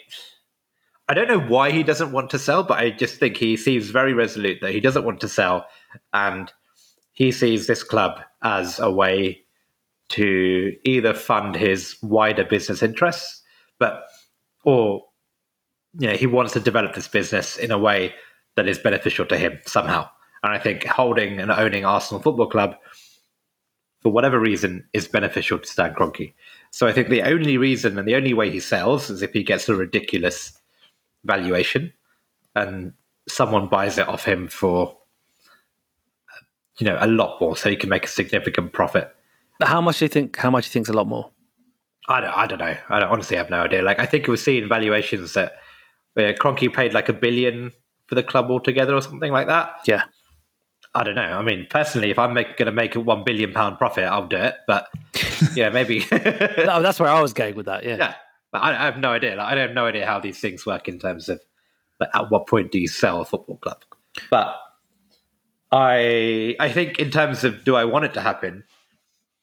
[1.10, 3.89] I don't know why he doesn't want to sell, but I just think he seems
[3.89, 5.65] very resolute that he doesn't want to sell,
[6.13, 6.52] and
[7.13, 9.39] he sees this club as a way
[10.10, 13.41] to either fund his wider business interests,
[13.80, 14.04] but
[14.65, 15.04] or
[16.00, 18.13] you know he wants to develop this business in a way
[18.56, 20.10] that is beneficial to him somehow.
[20.43, 22.76] And I think holding and owning Arsenal Football Club
[24.01, 26.33] for whatever reason, is beneficial to Stan Kroenke.
[26.71, 29.43] So I think the only reason and the only way he sells is if he
[29.43, 30.57] gets a ridiculous
[31.25, 31.93] valuation
[32.55, 32.93] and
[33.27, 34.97] someone buys it off him for
[36.79, 39.13] you know a lot more, so he can make a significant profit.
[39.62, 40.38] How much do you think?
[40.38, 41.31] How much do you think is a lot more?
[42.07, 42.38] I don't.
[42.38, 42.77] I don't know.
[42.89, 43.81] I don't, honestly have no idea.
[43.81, 45.53] Like I think we're seeing valuations that
[46.15, 47.71] uh, Kroenke paid like a billion
[48.05, 49.71] for the club altogether, or something like that.
[49.86, 50.03] Yeah.
[50.95, 51.21] I don't know.
[51.21, 54.38] I mean, personally, if I'm going to make a one billion pound profit, I'll do
[54.38, 54.56] it.
[54.65, 54.88] But
[55.56, 56.06] yeah, maybe.
[56.12, 57.84] no, that's where I was going with that.
[57.84, 57.97] Yeah.
[57.97, 58.15] Yeah.
[58.52, 59.36] But I, I have no idea.
[59.36, 61.41] Like, I have no idea how these things work in terms of
[62.00, 63.84] like, at what point do you sell a football club.
[64.30, 64.56] But
[65.71, 68.63] I, I think in terms of do I want it to happen,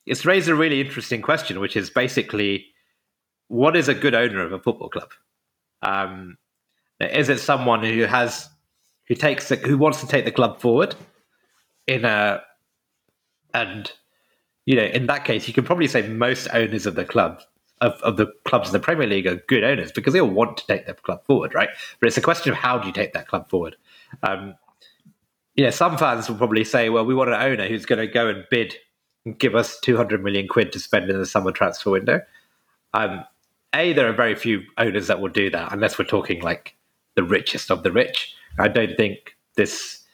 [0.07, 2.67] it's raised a really interesting question, which is basically,
[3.49, 5.11] what is a good owner of a football club?
[5.83, 6.39] Um,
[7.01, 8.49] is it someone who has
[9.09, 10.95] who takes the, who wants to take the club forward?
[11.87, 12.43] In a
[13.53, 13.93] and
[14.67, 17.41] you know in that case you can probably say most owners of the club
[17.81, 20.57] of, of the clubs in the Premier League are good owners because they all want
[20.57, 21.69] to take their club forward, right?
[22.01, 23.77] But it's a question of how do you take that club forward.
[24.23, 24.55] Um,
[25.55, 28.07] you know, some fans will probably say, "Well, we want an owner who's going to
[28.07, 28.75] go and bid
[29.25, 32.21] and give us 200 million quid to spend in the summer transfer window."
[32.93, 33.25] Um,
[33.75, 36.77] a, there are very few owners that will do that unless we're talking like
[37.17, 38.35] the richest of the rich.
[38.59, 40.05] I don't think this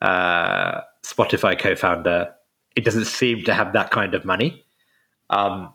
[0.00, 2.32] uh, Spotify co-founder,
[2.76, 4.64] it doesn't seem to have that kind of money.
[5.30, 5.72] Um,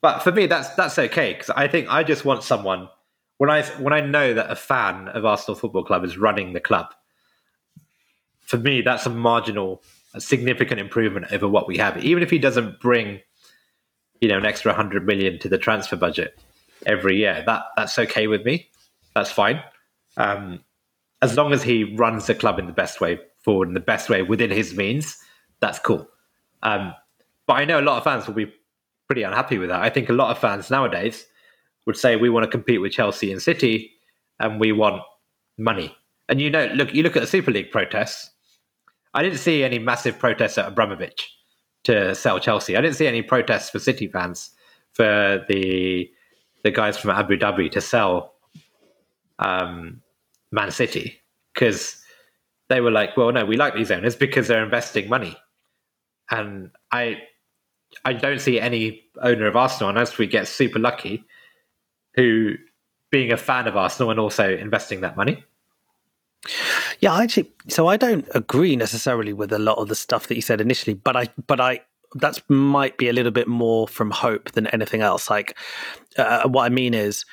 [0.00, 2.88] but for me, that's that's okay because I think I just want someone
[3.38, 6.60] when I when I know that a fan of Arsenal Football Club is running the
[6.60, 6.86] club.
[8.48, 9.82] for me, that's a marginal,
[10.14, 12.02] a significant improvement over what we have.
[12.02, 13.20] Even if he doesn't bring,
[14.22, 16.38] you know, an extra 100 million to the transfer budget
[16.86, 18.70] every year, that that's okay with me.
[19.14, 19.62] That's fine.
[20.16, 20.64] Um,
[21.20, 24.10] as long as he runs the club in the best way forward, in the best
[24.10, 25.16] way within his means,
[25.60, 26.06] that's cool.
[26.62, 26.92] Um,
[27.46, 28.52] but I know a lot of fans will be
[29.06, 29.80] pretty unhappy with that.
[29.80, 31.24] I think a lot of fans nowadays
[31.86, 33.90] would say we want to compete with Chelsea and City,
[34.38, 35.00] and we want
[35.56, 35.96] money.
[36.28, 38.30] And you know, look, you look at the Super League protests.
[39.14, 41.26] I didn't see any massive protests at Abramovich
[41.84, 42.76] to sell Chelsea.
[42.76, 44.50] I didn't see any protests for City fans
[44.92, 46.10] for the
[46.64, 48.34] the guys from Abu Dhabi to sell
[49.38, 50.02] um,
[50.52, 51.18] Man City
[51.54, 52.04] because
[52.68, 55.36] they were like, well, no, we like these owners because they're investing money,
[56.30, 57.22] and I
[58.04, 61.24] I don't see any owner of Arsenal unless we get super lucky
[62.14, 62.54] who
[63.10, 65.44] being a fan of Arsenal and also investing that money.
[67.00, 70.34] Yeah, I actually, so I don't agree necessarily with a lot of the stuff that
[70.34, 71.80] you said initially, but I, but I,
[72.14, 75.30] that might be a little bit more from hope than anything else.
[75.30, 75.56] Like,
[76.16, 77.24] uh, what I mean is,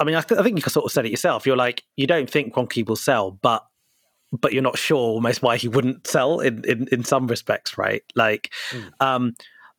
[0.00, 1.46] I mean, I, th- I think you sort of said it yourself.
[1.46, 3.64] You're like, you don't think Wonky will sell, but
[4.32, 8.02] but you're not sure almost why he wouldn't sell in in, in some respects, right?
[8.14, 8.90] Like, mm.
[9.00, 9.34] um,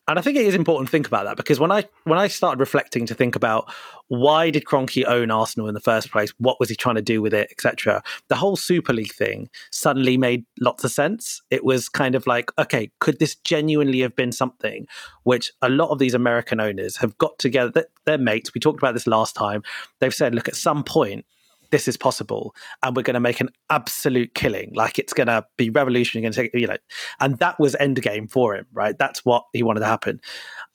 [0.10, 2.30] and I think it is important to think about that because when I when I
[2.30, 3.70] started reflecting to think about
[4.08, 7.22] why did Kroenke own Arsenal in the first place, what was he trying to do
[7.22, 8.02] with it, etc.
[8.30, 11.42] The whole Super League thing suddenly made lots of sense.
[11.50, 14.88] It was kind of like, okay, could this genuinely have been something
[15.24, 17.86] which a lot of these American owners have got together?
[18.06, 18.54] They're mates.
[18.54, 19.62] We talked about this last time.
[20.00, 21.26] They've said, look, at some point
[21.72, 24.72] this is possible and we're going to make an absolute killing.
[24.74, 26.78] Like it's going to be revolutionary going to take you know
[27.20, 28.98] and that was endgame for him right?
[28.98, 30.22] That's what he wanted to happen.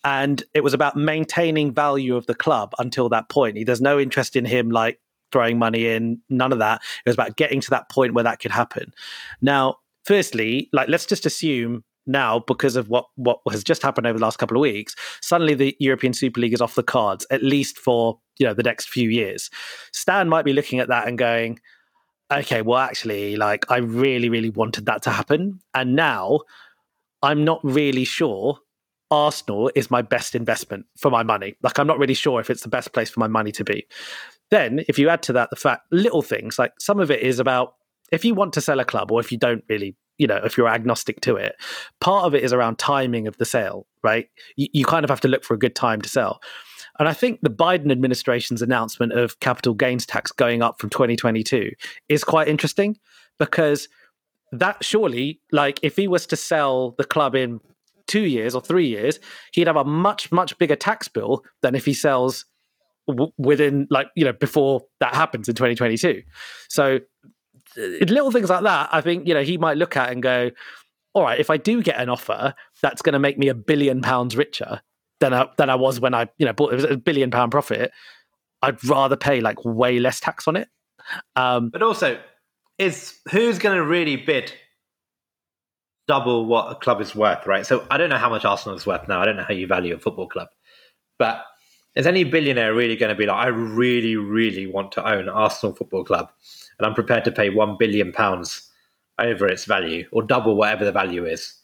[0.05, 3.57] And it was about maintaining value of the club until that point.
[3.57, 5.00] He, there's no interest in him like
[5.31, 6.83] throwing money in none of that.
[7.05, 8.92] It was about getting to that point where that could happen.
[9.40, 14.19] Now firstly like let's just assume now because of what what has just happened over
[14.19, 17.43] the last couple of weeks suddenly the european super league is off the cards at
[17.43, 19.51] least for you know the next few years.
[19.93, 21.59] Stan might be looking at that and going
[22.33, 26.41] okay well actually like i really really wanted that to happen and now
[27.23, 28.59] i'm not really sure
[29.11, 31.55] arsenal is my best investment for my money.
[31.62, 33.87] Like i'm not really sure if it's the best place for my money to be.
[34.51, 37.38] Then if you add to that the fact little things like some of it is
[37.38, 37.75] about
[38.11, 40.57] if you want to sell a club or if you don't really you know if
[40.57, 41.57] you're agnostic to it.
[42.01, 44.29] Part of it is around timing of the sale right?
[44.57, 46.40] You, you, kind of have to look for a good time to sell.
[46.98, 51.70] And i think the biden administration's announcement of capital gains tax going up from 2022
[52.11, 52.98] is quite interesting
[53.38, 53.88] because
[54.53, 57.61] that surely like if he was to sell the club in
[58.07, 59.18] two years or three years
[59.55, 62.44] he'd have a much much bigger tax bill than if he sells
[63.09, 66.22] w- within like you know before that happens in 2022
[66.68, 67.01] so
[67.77, 70.51] little things like that, I think you know he might look at and go,
[71.15, 74.03] "All right, if I do get an offer that's going to make me a billion
[74.03, 74.81] pounds richer
[75.21, 77.53] than I, than I was when I you know bought it was a billion pound
[77.53, 77.93] profit,
[78.63, 80.69] I'd rather pay like way less tax on it."
[81.37, 82.19] Um, but also,
[82.79, 84.53] is who's going to really bid
[86.09, 87.65] double what a club is worth, right?
[87.67, 89.21] So I don't know how much Arsenal is worth now.
[89.21, 90.49] I don't know how you value a football club,
[91.19, 91.45] but
[91.95, 95.75] is any billionaire really going to be like, I really, really want to own Arsenal
[95.75, 96.31] Football Club?
[96.83, 98.68] And I'm prepared to pay one billion pounds
[99.21, 101.55] over its value or double whatever the value is.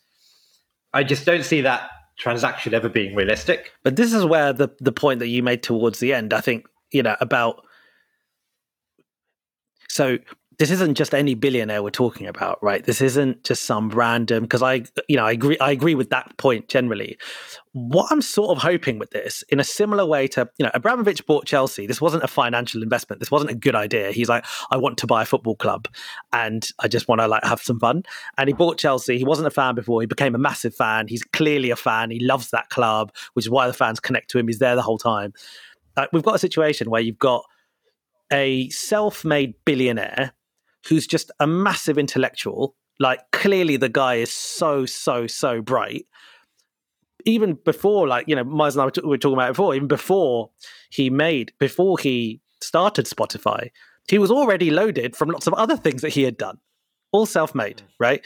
[0.94, 3.72] I just don't see that transaction ever being realistic.
[3.82, 6.66] But this is where the the point that you made towards the end, I think,
[6.92, 7.64] you know, about
[9.88, 10.18] so
[10.58, 12.84] this isn't just any billionaire we're talking about, right?
[12.84, 15.56] This isn't just some random because I, you know, I agree.
[15.60, 17.16] I agree with that point generally.
[17.72, 21.24] What I'm sort of hoping with this, in a similar way to, you know, Abramovich
[21.26, 21.86] bought Chelsea.
[21.86, 23.20] This wasn't a financial investment.
[23.20, 24.10] This wasn't a good idea.
[24.10, 25.86] He's like, I want to buy a football club,
[26.32, 28.02] and I just want to like have some fun.
[28.36, 29.16] And he bought Chelsea.
[29.16, 30.00] He wasn't a fan before.
[30.00, 31.06] He became a massive fan.
[31.06, 32.10] He's clearly a fan.
[32.10, 34.48] He loves that club, which is why the fans connect to him.
[34.48, 35.34] He's there the whole time.
[36.12, 37.44] We've got a situation where you've got
[38.32, 40.32] a self-made billionaire
[40.88, 42.74] who's just a massive intellectual.
[42.98, 46.06] Like clearly the guy is so, so, so bright.
[47.24, 50.50] Even before, like, you know, Miles and I were, were talking about before, even before
[50.90, 53.70] he made, before he started Spotify,
[54.08, 56.58] he was already loaded from lots of other things that he had done,
[57.12, 57.84] all self made, mm.
[57.98, 58.24] right?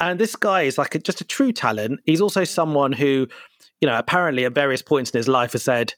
[0.00, 2.00] And this guy is like a, just a true talent.
[2.04, 3.26] He's also someone who,
[3.80, 5.94] you know, apparently at various points in his life has said,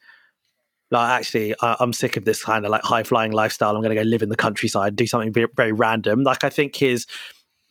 [0.91, 3.77] like actually I, am sick of this kind of like high flying lifestyle.
[3.77, 6.23] I'm going to go live in the countryside do something very, very random.
[6.23, 7.07] Like i think his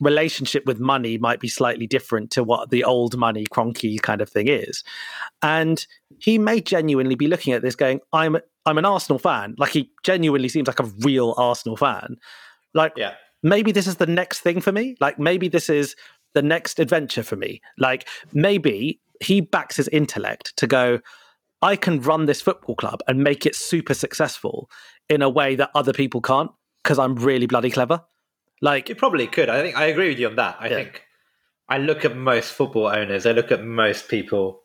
[0.00, 4.30] relationship with money might be slightly different to what the old money Kroenke kind of
[4.30, 4.82] thing is.
[5.42, 5.86] And
[6.18, 9.54] he may genuinely be looking at this going i'm i'm an arsenal fan.
[9.58, 12.16] Like he genuinely seems like a real arsenal fan.
[12.74, 13.14] Like yeah.
[13.42, 14.96] maybe this is the next thing for me.
[15.00, 15.94] Like maybe this is
[16.34, 17.60] the next adventure for me.
[17.78, 21.00] Like maybe he backs his intellect to go,
[21.62, 24.70] I can run this football club and make it super successful
[25.08, 26.50] in a way that other people can't
[26.82, 28.02] because I'm really bloody clever.
[28.62, 29.48] Like You probably could.
[29.48, 30.56] I think I agree with you on that.
[30.60, 30.76] I Yeah.
[30.76, 31.02] think
[31.68, 33.26] I look at most football owners.
[33.26, 34.62] I look at most people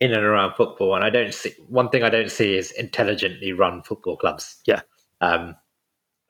[0.00, 2.02] in and around football, and I don't see one thing.
[2.02, 4.60] I don't see is intelligently run football clubs.
[4.66, 4.80] Yeah.
[5.20, 5.54] Um,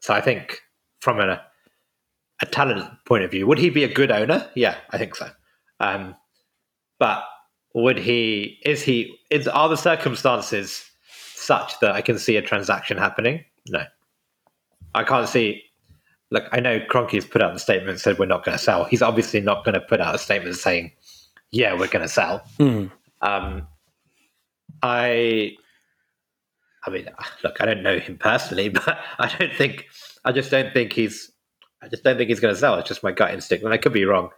[0.01, 0.61] so I think
[1.01, 1.43] from a
[2.43, 4.51] a talent point of view, would he be a good owner?
[4.55, 5.31] Yeah, I think so.
[5.81, 6.15] Um,
[6.99, 7.25] but
[7.75, 8.59] would he?
[8.65, 9.19] Is he?
[9.31, 10.85] Is are the circumstances
[11.35, 13.45] such that I can see a transaction happening?
[13.69, 13.85] No,
[14.95, 15.63] I can't see.
[16.31, 18.85] Look, I know Kroenke's put out the statement and said we're not going to sell.
[18.85, 20.93] He's obviously not going to put out a statement saying,
[21.51, 23.67] "Yeah, we're going to sell." mm, Um,
[24.83, 25.57] I,
[26.87, 27.09] I mean,
[27.43, 29.87] look, I don't know him personally, but I don't think,
[30.25, 31.31] I just don't think he's,
[31.83, 32.79] I just don't think he's going to sell.
[32.79, 34.31] It's just my gut instinct, and I could be wrong.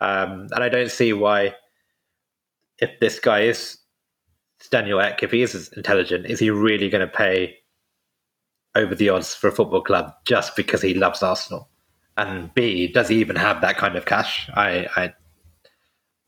[0.00, 1.54] Um, and I don't see why,
[2.78, 3.78] if this guy is
[4.70, 7.56] Daniel Ek, if he is intelligent, is he really going to pay
[8.74, 11.68] over the odds for a football club just because he loves Arsenal?
[12.16, 14.48] And B, does he even have that kind of cash?
[14.54, 15.12] I, I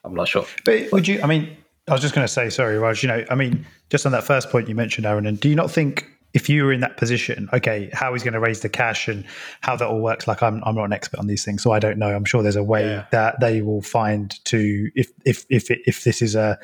[0.05, 0.47] I'm not sure.
[0.65, 1.21] But would you?
[1.23, 1.57] I mean,
[1.89, 3.03] I was just going to say, sorry, Raj.
[3.03, 5.57] You know, I mean, just on that first point you mentioned, Aaron, and do you
[5.57, 8.69] not think if you were in that position, okay, how he's going to raise the
[8.69, 9.25] cash and
[9.63, 10.29] how that all works?
[10.29, 12.15] Like, I'm I'm not an expert on these things, so I don't know.
[12.15, 13.07] I'm sure there's a way Yeah.
[13.11, 16.59] that they will find to if if if if this is a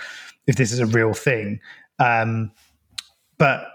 [0.46, 1.58] if this is a real thing.
[1.98, 2.52] Um,
[3.38, 3.66] but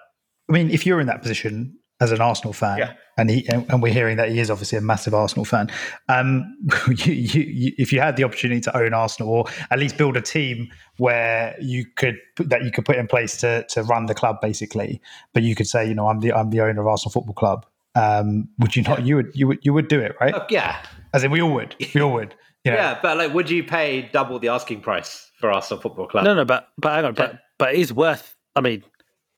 [0.49, 2.93] I mean, if you're in that position as an Arsenal fan, Yeah.
[3.17, 5.71] and he and, and we're hearing that he is obviously a massive Arsenal fan,
[6.09, 6.55] um,
[6.89, 10.15] you, you, you, if you had the opportunity to own Arsenal or at least build
[10.15, 14.13] a team where you could that you could put in place to to run the
[14.13, 15.01] club basically,
[15.33, 17.65] but you could say, you know, I'm the I'm the owner of Arsenal Football Club.
[17.95, 19.03] Um, would you not?
[19.03, 20.33] You would you would you would do it, right?
[20.33, 20.77] Look, yeah,
[21.13, 21.75] As in, we all would.
[21.95, 22.35] We all would.
[22.65, 22.79] You know?
[22.79, 26.25] Yeah, but like, would you pay double the asking price for Arsenal Football Club?
[26.25, 27.27] no, no, but but hang on, Yeah.
[27.27, 28.35] but but it is worth.
[28.57, 28.83] I mean,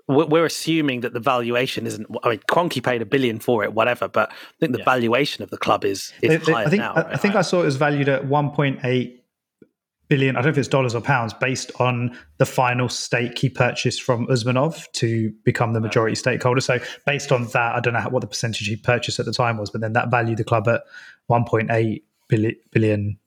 [0.10, 2.08] we're we're assuming that the valuation isn't.
[2.24, 4.08] I mean, Kroenke paid a billion for it, whatever.
[4.10, 4.86] But I think the Yeah.
[4.86, 6.94] valuation of the club is is They- they- higher I think now.
[6.94, 7.14] I, right?
[7.14, 9.16] I think I saw it was valued at 1.8
[10.10, 10.36] billion.
[10.36, 14.02] I don't know if it's dollars or pounds, based on the final stake he purchased
[14.02, 16.62] from Usmanov to become the majority stakeholder.
[16.62, 19.32] So based on that, I don't know how, what the percentage he purchased at the
[19.34, 20.82] time was, but then that valued the club at
[21.30, 23.20] 1.8 billion, billion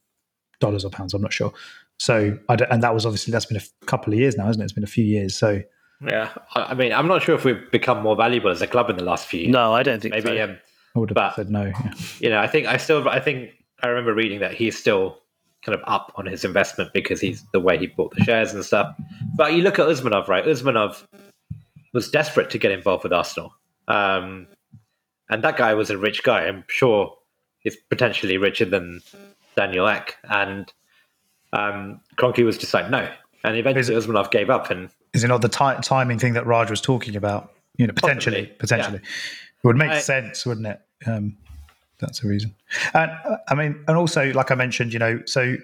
[0.59, 1.13] dollars or pounds.
[1.13, 1.53] I'm not sure.
[1.99, 4.61] So I don't- and that was obviously that's been a couple of years now, isn't
[4.61, 4.65] it?
[4.65, 5.37] It's been a few years.
[5.37, 5.61] So
[6.07, 8.89] Yeah, I I mean, I'm not sure if we've become more valuable as a club
[8.89, 9.51] in the last few years.
[9.51, 10.43] no, I don't think Maybe, so.
[10.43, 10.57] um,
[10.95, 11.63] I would have But- said no.
[11.65, 11.93] yeah.
[12.19, 15.17] you know, I think I still, I think I remember reading that he's still
[15.65, 18.63] kind of up on his investment because he's the way he bought the shares and
[18.65, 18.93] stuff.
[19.35, 20.43] But you look at Usmanov, right?
[20.45, 21.03] Usmanov
[21.93, 23.53] was desperate to get involved with Arsenal,
[23.87, 24.47] um,
[25.29, 26.45] and that guy was a rich guy.
[26.47, 27.15] I'm sure
[27.59, 29.01] he's potentially richer than
[29.55, 30.71] Daniel Ek, and
[31.53, 33.09] um, Kroenke was just like no.
[33.45, 36.69] And eventually, Usmanov gave up, and Is it not the ti- timing thing that Raj
[36.69, 37.51] was talking about?
[37.77, 40.81] You know, potentially, potentially, it would make I- sense, wouldn't it?
[41.05, 41.37] Um,
[41.99, 42.53] that's the reason.
[42.93, 45.55] And uh, I mean, and also, like I mentioned, you know, so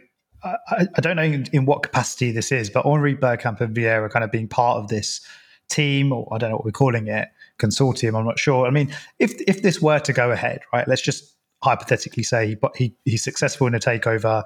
[0.44, 4.10] I, I don't know in, in what capacity this is, but Henry Bergkamp and Vieira
[4.10, 5.22] kind of being part of this
[5.70, 8.18] team, or I don't know what we're calling it, consortium.
[8.18, 8.66] I'm not sure.
[8.66, 10.88] I mean, if if this were to go ahead, right?
[10.88, 14.44] Let's just hypothetically say, but he he's successful in a takeover.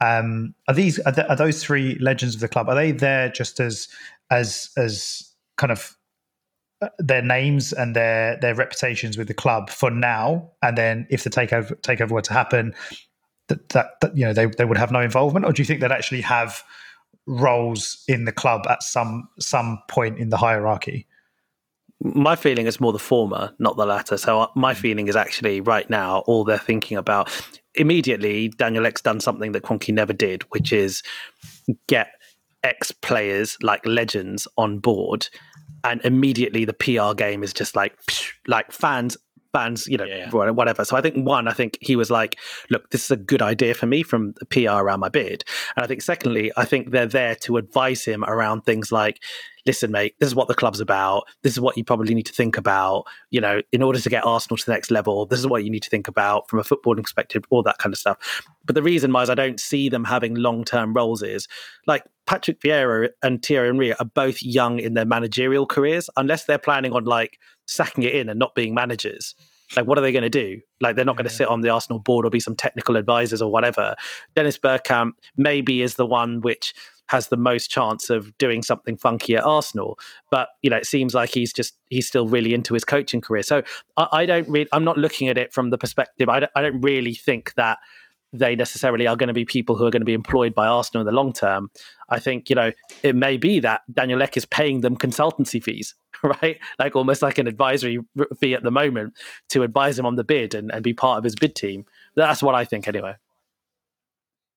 [0.00, 2.68] Um, are these are, th- are those three legends of the club?
[2.68, 3.88] Are they there just as
[4.30, 5.96] as as kind of
[6.82, 11.24] uh, their names and their their reputations with the club for now, and then if
[11.24, 12.74] the takeover takeover were to happen,
[13.48, 15.80] that, that, that you know they, they would have no involvement, or do you think
[15.80, 16.62] they'd actually have
[17.26, 21.06] roles in the club at some some point in the hierarchy?
[22.00, 24.16] my feeling is more the former, not the latter.
[24.16, 27.30] So uh, my feeling is actually right now all they're thinking about
[27.74, 28.48] immediately.
[28.48, 31.02] Daniel Ek's done something that Kroenke never did, which is
[31.88, 32.08] get
[32.66, 35.28] ex players like legends on board,
[35.84, 39.16] and immediately the PR game is just like psh, like fans.
[39.52, 40.28] Fans, you know, Yeah.
[40.30, 40.84] whatever.
[40.84, 42.36] So I think one, I think he was like,
[42.68, 45.44] "Look, this is a good idea for me from the PR around my bid,"
[45.74, 49.18] and I think secondly, I think they're there to advise him around things like,
[49.64, 51.24] listen, mate, this is what the club's about.
[51.42, 53.04] This is what you probably need to think about.
[53.30, 55.70] You know, in order to get Arsenal to the next level, this is what you
[55.70, 58.18] need to think about from a footballing perspective, all that kind of stuff.
[58.66, 61.48] But the reason why is I don't see them having long term roles is
[61.86, 66.58] like Patrick Vieira and Thierry Henry are both young in their managerial careers, unless they're
[66.58, 69.34] planning on like sacking it in and not being managers.
[69.74, 70.60] Like, what are they going to do?
[70.80, 73.42] Like, they're not going to sit on the Arsenal board or be some technical advisors
[73.42, 73.96] or whatever.
[74.36, 76.72] Dennis Bergkamp maybe is the one which
[77.08, 79.98] has the most chance of doing something funky at Arsenal.
[80.30, 83.42] But you know, it seems like he's just he's still really into his coaching career.
[83.42, 83.62] So
[83.96, 86.28] I, I don't really, I'm not looking at it from the perspective.
[86.28, 87.78] I don't, I don't really think that
[88.38, 91.00] they necessarily are going to be people who are going to be employed by Arsenal
[91.00, 91.70] in the long term.
[92.08, 92.72] I think, you know,
[93.02, 96.58] it may be that Daniel Ek is paying them consultancy fees, right?
[96.78, 97.98] Like almost like an advisory
[98.38, 99.14] fee at the moment
[99.50, 101.84] to advise him on the bid and, and be part of his bid team.
[102.14, 103.14] That's what I think anyway.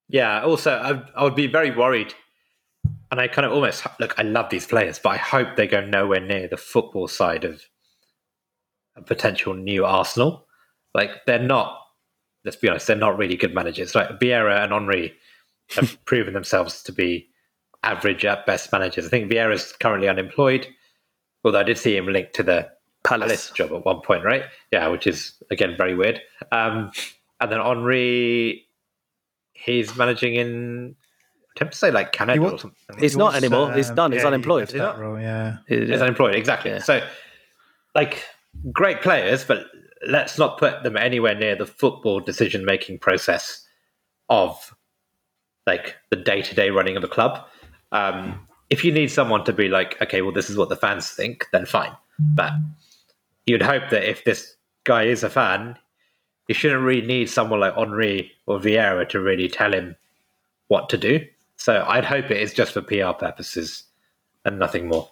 [0.07, 2.13] Yeah, also, I, I would be very worried.
[3.11, 5.81] And I kind of almost look, I love these players, but I hope they go
[5.85, 7.63] nowhere near the football side of
[8.95, 10.47] a potential new Arsenal.
[10.93, 11.79] Like, they're not
[12.49, 13.93] let's be honest, they're not really good managers.
[13.93, 15.13] Like Vieira and Henry
[15.75, 17.29] have proven themselves to be
[17.83, 19.05] average at best managers.
[19.05, 20.67] I think Vieira's currently unemployed,
[21.45, 22.67] although I did see him linked to the
[23.03, 24.45] Palace, Palace job at one point, right?
[24.71, 26.21] Yeah, which is again very weird.
[26.51, 26.91] Um,
[27.39, 28.65] and then Henry,
[29.53, 30.95] he's managing in.
[30.95, 32.97] I attempt to say like Canada or something.
[32.97, 33.73] He's he not was, anymore.
[33.73, 34.11] he's done.
[34.11, 34.71] Yeah, he's unemployed.
[34.71, 35.57] He's, role, yeah.
[35.67, 36.33] he's unemployed.
[36.33, 36.71] Exactly.
[36.71, 36.79] Yeah.
[36.79, 37.05] So,
[37.93, 38.23] like,
[38.71, 39.65] great players, but
[40.07, 43.65] let's not put them anywhere near the football decision making process
[44.29, 44.75] of
[45.67, 47.45] like the day to day running of a club.
[47.91, 51.09] Um, if you need someone to be like, okay, well, this is what the fans
[51.09, 51.91] think, then fine.
[52.19, 52.53] But
[53.45, 55.77] you'd hope that if this guy is a fan,
[56.47, 59.95] you shouldn't really need someone like Henry or Vieira to really tell him
[60.67, 61.25] what to do.
[61.57, 63.83] So I'd hope it is just for PR purposes
[64.45, 65.09] and nothing more.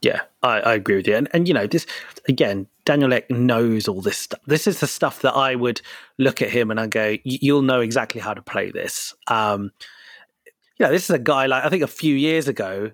[0.00, 1.16] Yeah, I, I, agree with you.
[1.16, 1.84] And, and, you know, this,
[2.28, 4.40] again, Daniel Ek knows all this stuff.
[4.46, 5.80] This is the stuff that I would
[6.18, 9.12] look at him and I go, you'll know exactly how to play this.
[9.26, 9.72] Um,
[10.78, 12.92] you know, this is a guy like, I think a few years ago,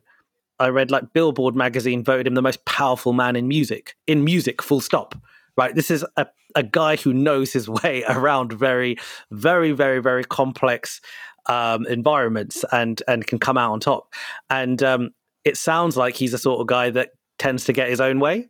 [0.59, 4.63] I read like Billboard magazine voted him the most powerful man in music, in music,
[4.63, 5.15] full stop.
[5.57, 5.75] Right.
[5.75, 8.97] This is a, a guy who knows his way around very,
[9.31, 11.01] very, very, very complex
[11.47, 14.15] um, environments and and can come out on top.
[14.49, 15.11] And um,
[15.45, 18.49] it sounds like he's the sort of guy that tends to get his own way.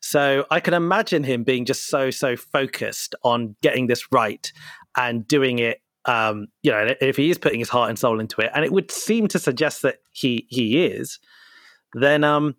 [0.00, 4.52] So I can imagine him being just so so focused on getting this right
[4.96, 5.80] and doing it.
[6.04, 8.72] Um, you know, if he is putting his heart and soul into it, and it
[8.72, 11.18] would seem to suggest that he he is,
[11.94, 12.54] then um,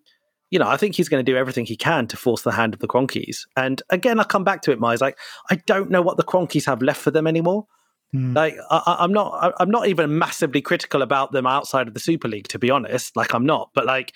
[0.50, 2.74] you know, I think he's going to do everything he can to force the hand
[2.74, 3.42] of the Kroenkes.
[3.58, 5.02] And again, I come back to it, Miles.
[5.02, 5.18] Like,
[5.52, 7.68] I don't know what the Kroenkes have left for them anymore.
[8.16, 8.36] Mm.
[8.36, 12.28] Like I, am not, I'm not even massively critical about them outside of the Super
[12.28, 13.16] League, to be honest.
[13.16, 14.14] Like I'm not, but like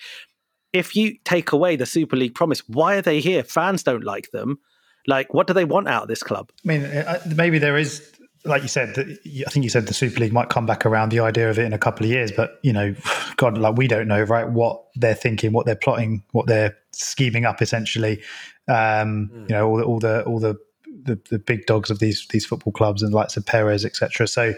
[0.72, 3.42] if you take away the Super League promise, why are they here?
[3.42, 4.58] Fans don't like them.
[5.06, 6.50] Like, what do they want out of this club?
[6.64, 8.12] I mean, uh, maybe there is,
[8.44, 11.20] like you said, I think you said the Super League might come back around the
[11.20, 12.94] idea of it in a couple of years, but you know,
[13.36, 14.48] God, like we don't know, right?
[14.48, 18.22] What they're thinking, what they're plotting, what they're scheming up, essentially.
[18.68, 19.48] Um, mm.
[19.48, 20.58] You know, all the all the all the
[21.02, 24.26] the, the big dogs of these these football clubs and the likes of Perez, etc.
[24.26, 24.54] So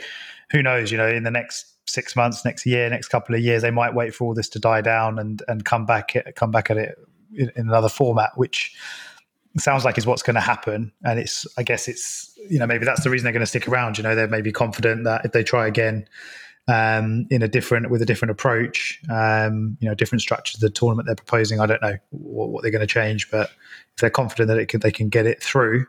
[0.51, 0.91] who knows?
[0.91, 3.95] You know, in the next six months, next year, next couple of years, they might
[3.95, 6.99] wait for all this to die down and and come back come back at it
[7.37, 8.75] in, in another format, which
[9.59, 10.93] sounds like is what's going to happen.
[11.05, 13.69] And it's I guess it's you know maybe that's the reason they're going to stick
[13.69, 13.99] around.
[13.99, 16.09] You know, they're maybe confident that if they try again.
[16.69, 20.71] Um, in a different with a different approach, um, you know, different structures of the
[20.71, 21.59] tournament they're proposing.
[21.59, 23.51] I don't know what, what they're going to change, but
[23.95, 25.87] if they're confident that it can, they can get it through,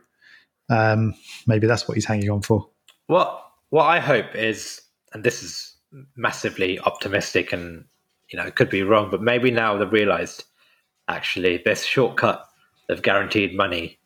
[0.70, 1.14] um,
[1.48, 2.70] maybe that's what he's hanging on for.
[3.08, 4.82] What what I hope is,
[5.14, 5.76] and this is
[6.16, 7.86] massively optimistic, and
[8.30, 10.44] you know, it could be wrong, but maybe now they've realised
[11.08, 12.46] actually this shortcut
[12.90, 14.00] of guaranteed money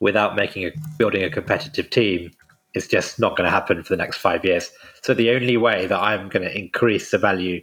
[0.00, 2.30] without making a building a competitive team
[2.74, 4.70] is just not going to happen for the next five years.
[5.02, 7.60] So the only way that I'm going to increase the value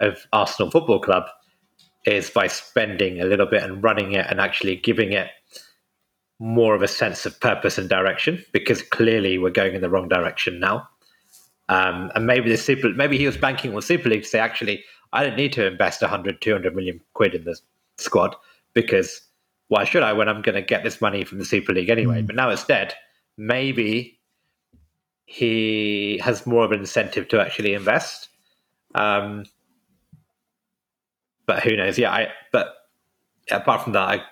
[0.00, 1.24] of Arsenal Football Club
[2.04, 5.28] is by spending a little bit and running it and actually giving it
[6.38, 10.08] more of a sense of purpose and direction because clearly we're going in the wrong
[10.08, 10.88] direction now.
[11.68, 14.84] Um, and maybe the super, maybe he was banking on Super League to say, actually,
[15.12, 17.58] I don't need to invest 100, 200 million quid in the
[17.98, 18.36] squad
[18.74, 19.22] because
[19.68, 22.22] why should I when I'm going to get this money from the Super League anyway?
[22.22, 22.26] Mm.
[22.26, 22.94] But now it's dead.
[23.36, 24.18] Maybe
[25.24, 28.28] he has more of an incentive to actually invest.
[28.94, 29.44] Um,
[31.46, 31.98] but who knows?
[31.98, 32.28] Yeah, I.
[32.52, 32.74] But
[33.50, 34.22] apart from that, I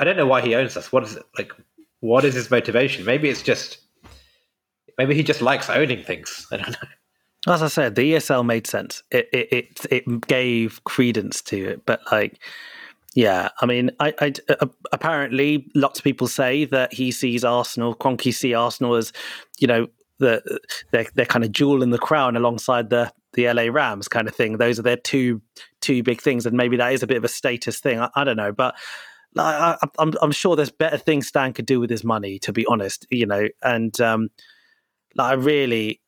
[0.00, 0.90] I don't know why he owns us.
[0.90, 1.52] What is it like?
[2.00, 3.04] What is his motivation?
[3.04, 3.78] Maybe it's just
[4.96, 6.46] maybe he just likes owning things.
[6.52, 7.52] I don't know.
[7.52, 9.02] As I said, the ESL made sense.
[9.10, 12.38] It it it, it gave credence to it, but like.
[13.16, 17.96] Yeah, I mean, I, I uh, apparently lots of people say that he sees Arsenal,
[17.96, 19.12] Kroenke see Arsenal as,
[19.58, 19.88] you know,
[20.20, 20.60] the
[20.92, 24.34] they're, they're kind of jewel in the crown alongside the the LA Rams kind of
[24.36, 24.58] thing.
[24.58, 25.42] Those are their two
[25.80, 27.98] two big things, and maybe that is a bit of a status thing.
[27.98, 28.76] I, I don't know, but
[29.38, 32.52] I, am I'm, I'm sure there's better things Stan could do with his money, to
[32.52, 33.06] be honest.
[33.10, 34.30] You know, and um,
[35.14, 36.00] like I really,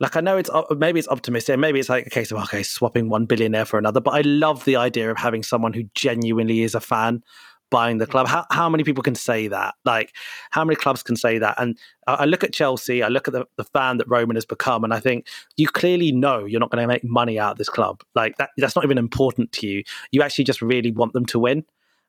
[0.00, 3.08] like I know it's maybe it's optimistic, maybe it's like a case of okay, swapping
[3.08, 4.00] one billionaire for another.
[4.00, 7.22] But I love the idea of having someone who genuinely is a fan
[7.70, 8.28] buying the club.
[8.28, 9.74] How how many people can say that?
[9.84, 10.12] Like
[10.50, 11.60] how many clubs can say that?
[11.60, 14.44] And I, I look at Chelsea, I look at the, the fan that Roman has
[14.44, 17.58] become, and I think you clearly know you're not going to make money out of
[17.58, 18.02] this club.
[18.14, 19.82] Like that that's not even important to you.
[20.12, 21.64] You actually just really want them to win,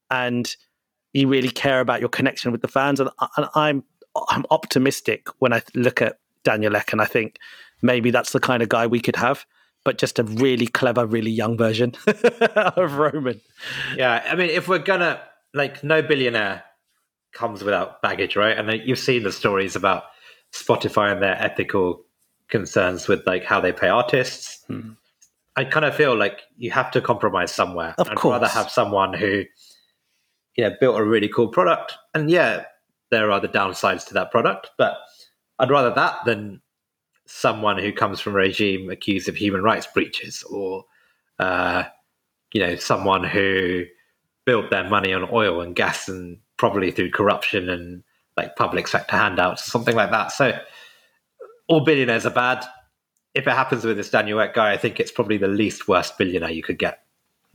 [0.09, 0.55] and
[1.13, 2.99] you really care about your connection with the fans.
[2.99, 3.83] And, and I'm
[4.29, 7.37] I'm optimistic when I look at Daniel Ek, and I think
[7.81, 9.45] maybe that's the kind of guy we could have,
[9.83, 13.41] but just a really clever, really young version of Roman.
[13.95, 15.21] Yeah, I mean, if we're gonna
[15.53, 16.63] like, no billionaire
[17.33, 18.57] comes without baggage, right?
[18.57, 20.03] And you've seen the stories about
[20.53, 22.05] Spotify and their ethical
[22.49, 24.63] concerns with like how they pay artists.
[24.67, 24.91] Hmm.
[25.57, 27.95] I kind of feel like you have to compromise somewhere.
[27.97, 28.33] Of I'd course.
[28.33, 29.43] rather have someone who,
[30.55, 31.93] you know, built a really cool product.
[32.13, 32.65] And yeah,
[33.11, 34.97] there are the downsides to that product, but
[35.59, 36.61] I'd rather that than
[37.25, 40.85] someone who comes from a regime accused of human rights breaches or,
[41.39, 41.83] uh,
[42.53, 43.83] you know, someone who
[44.45, 48.03] built their money on oil and gas and probably through corruption and
[48.37, 50.31] like public sector handouts or something like that.
[50.31, 50.57] So
[51.67, 52.63] all billionaires are bad.
[53.33, 56.17] If it happens with this Daniel Ek guy, I think it's probably the least worst
[56.17, 57.03] billionaire you could get.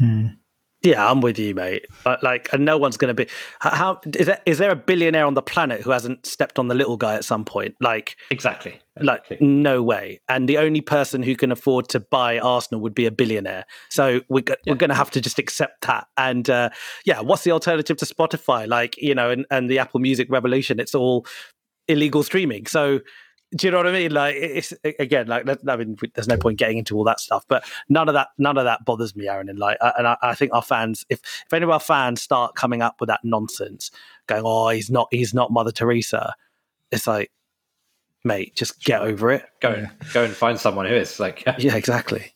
[0.00, 0.36] Mm.
[0.82, 1.86] Yeah, I'm with you, mate.
[2.22, 3.30] Like, and no one's going to be.
[3.60, 4.40] How is there?
[4.46, 7.24] Is there a billionaire on the planet who hasn't stepped on the little guy at
[7.24, 7.74] some point?
[7.80, 8.80] Like, exactly.
[8.96, 9.36] exactly.
[9.36, 10.20] Like, no way.
[10.28, 13.66] And the only person who can afford to buy Arsenal would be a billionaire.
[13.90, 14.54] So we're yeah.
[14.66, 16.06] we're going to have to just accept that.
[16.16, 16.70] And uh,
[17.04, 18.66] yeah, what's the alternative to Spotify?
[18.66, 20.80] Like, you know, and, and the Apple Music revolution.
[20.80, 21.26] It's all
[21.88, 22.66] illegal streaming.
[22.66, 23.00] So
[23.54, 24.12] do you know what I mean?
[24.12, 27.64] Like it's again, like I mean, there's no point getting into all that stuff, but
[27.88, 29.48] none of that, none of that bothers me, Aaron.
[29.48, 32.54] And like, and I, I, think our fans, if if any of our fans start
[32.54, 33.90] coming up with that nonsense,
[34.26, 36.34] going, "Oh, he's not, he's not Mother Teresa,"
[36.92, 37.32] it's like,
[38.24, 39.44] mate, just get over it.
[39.60, 39.90] Go, yeah.
[40.12, 42.34] go and find someone who is like, yeah, exactly.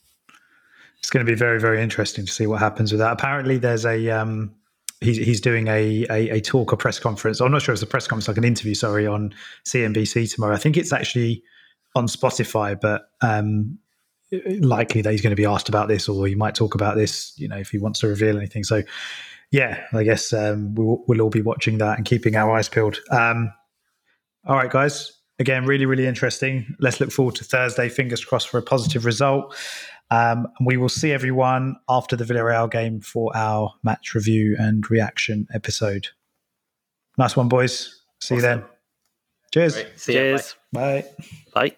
[0.98, 3.12] It's going to be very, very interesting to see what happens with that.
[3.12, 4.54] Apparently, there's a um,
[5.00, 7.40] he's he's doing a, a, a talk, or press conference.
[7.40, 8.74] I'm not sure if it's a press conference, like an interview.
[8.74, 9.34] Sorry, on
[9.66, 10.54] CNBC tomorrow.
[10.54, 11.42] I think it's actually
[11.94, 13.78] on Spotify, but um,
[14.60, 17.32] likely that he's going to be asked about this, or he might talk about this.
[17.36, 18.64] You know, if he wants to reveal anything.
[18.64, 18.82] So,
[19.50, 22.98] yeah, I guess um, we'll, we'll all be watching that and keeping our eyes peeled.
[23.10, 23.52] Um,
[24.46, 25.12] all right, guys.
[25.40, 26.76] Again, really, really interesting.
[26.78, 27.88] Let's look forward to Thursday.
[27.88, 29.56] Fingers crossed for a positive result.
[30.10, 34.88] Um, and we will see everyone after the Villarreal game for our match review and
[34.90, 36.08] reaction episode.
[37.16, 38.02] Nice one, boys.
[38.20, 38.36] See awesome.
[38.36, 38.64] you then.
[39.52, 39.84] Cheers.
[39.96, 40.56] See Cheers.
[40.72, 41.04] Bye.
[41.54, 41.76] Bye.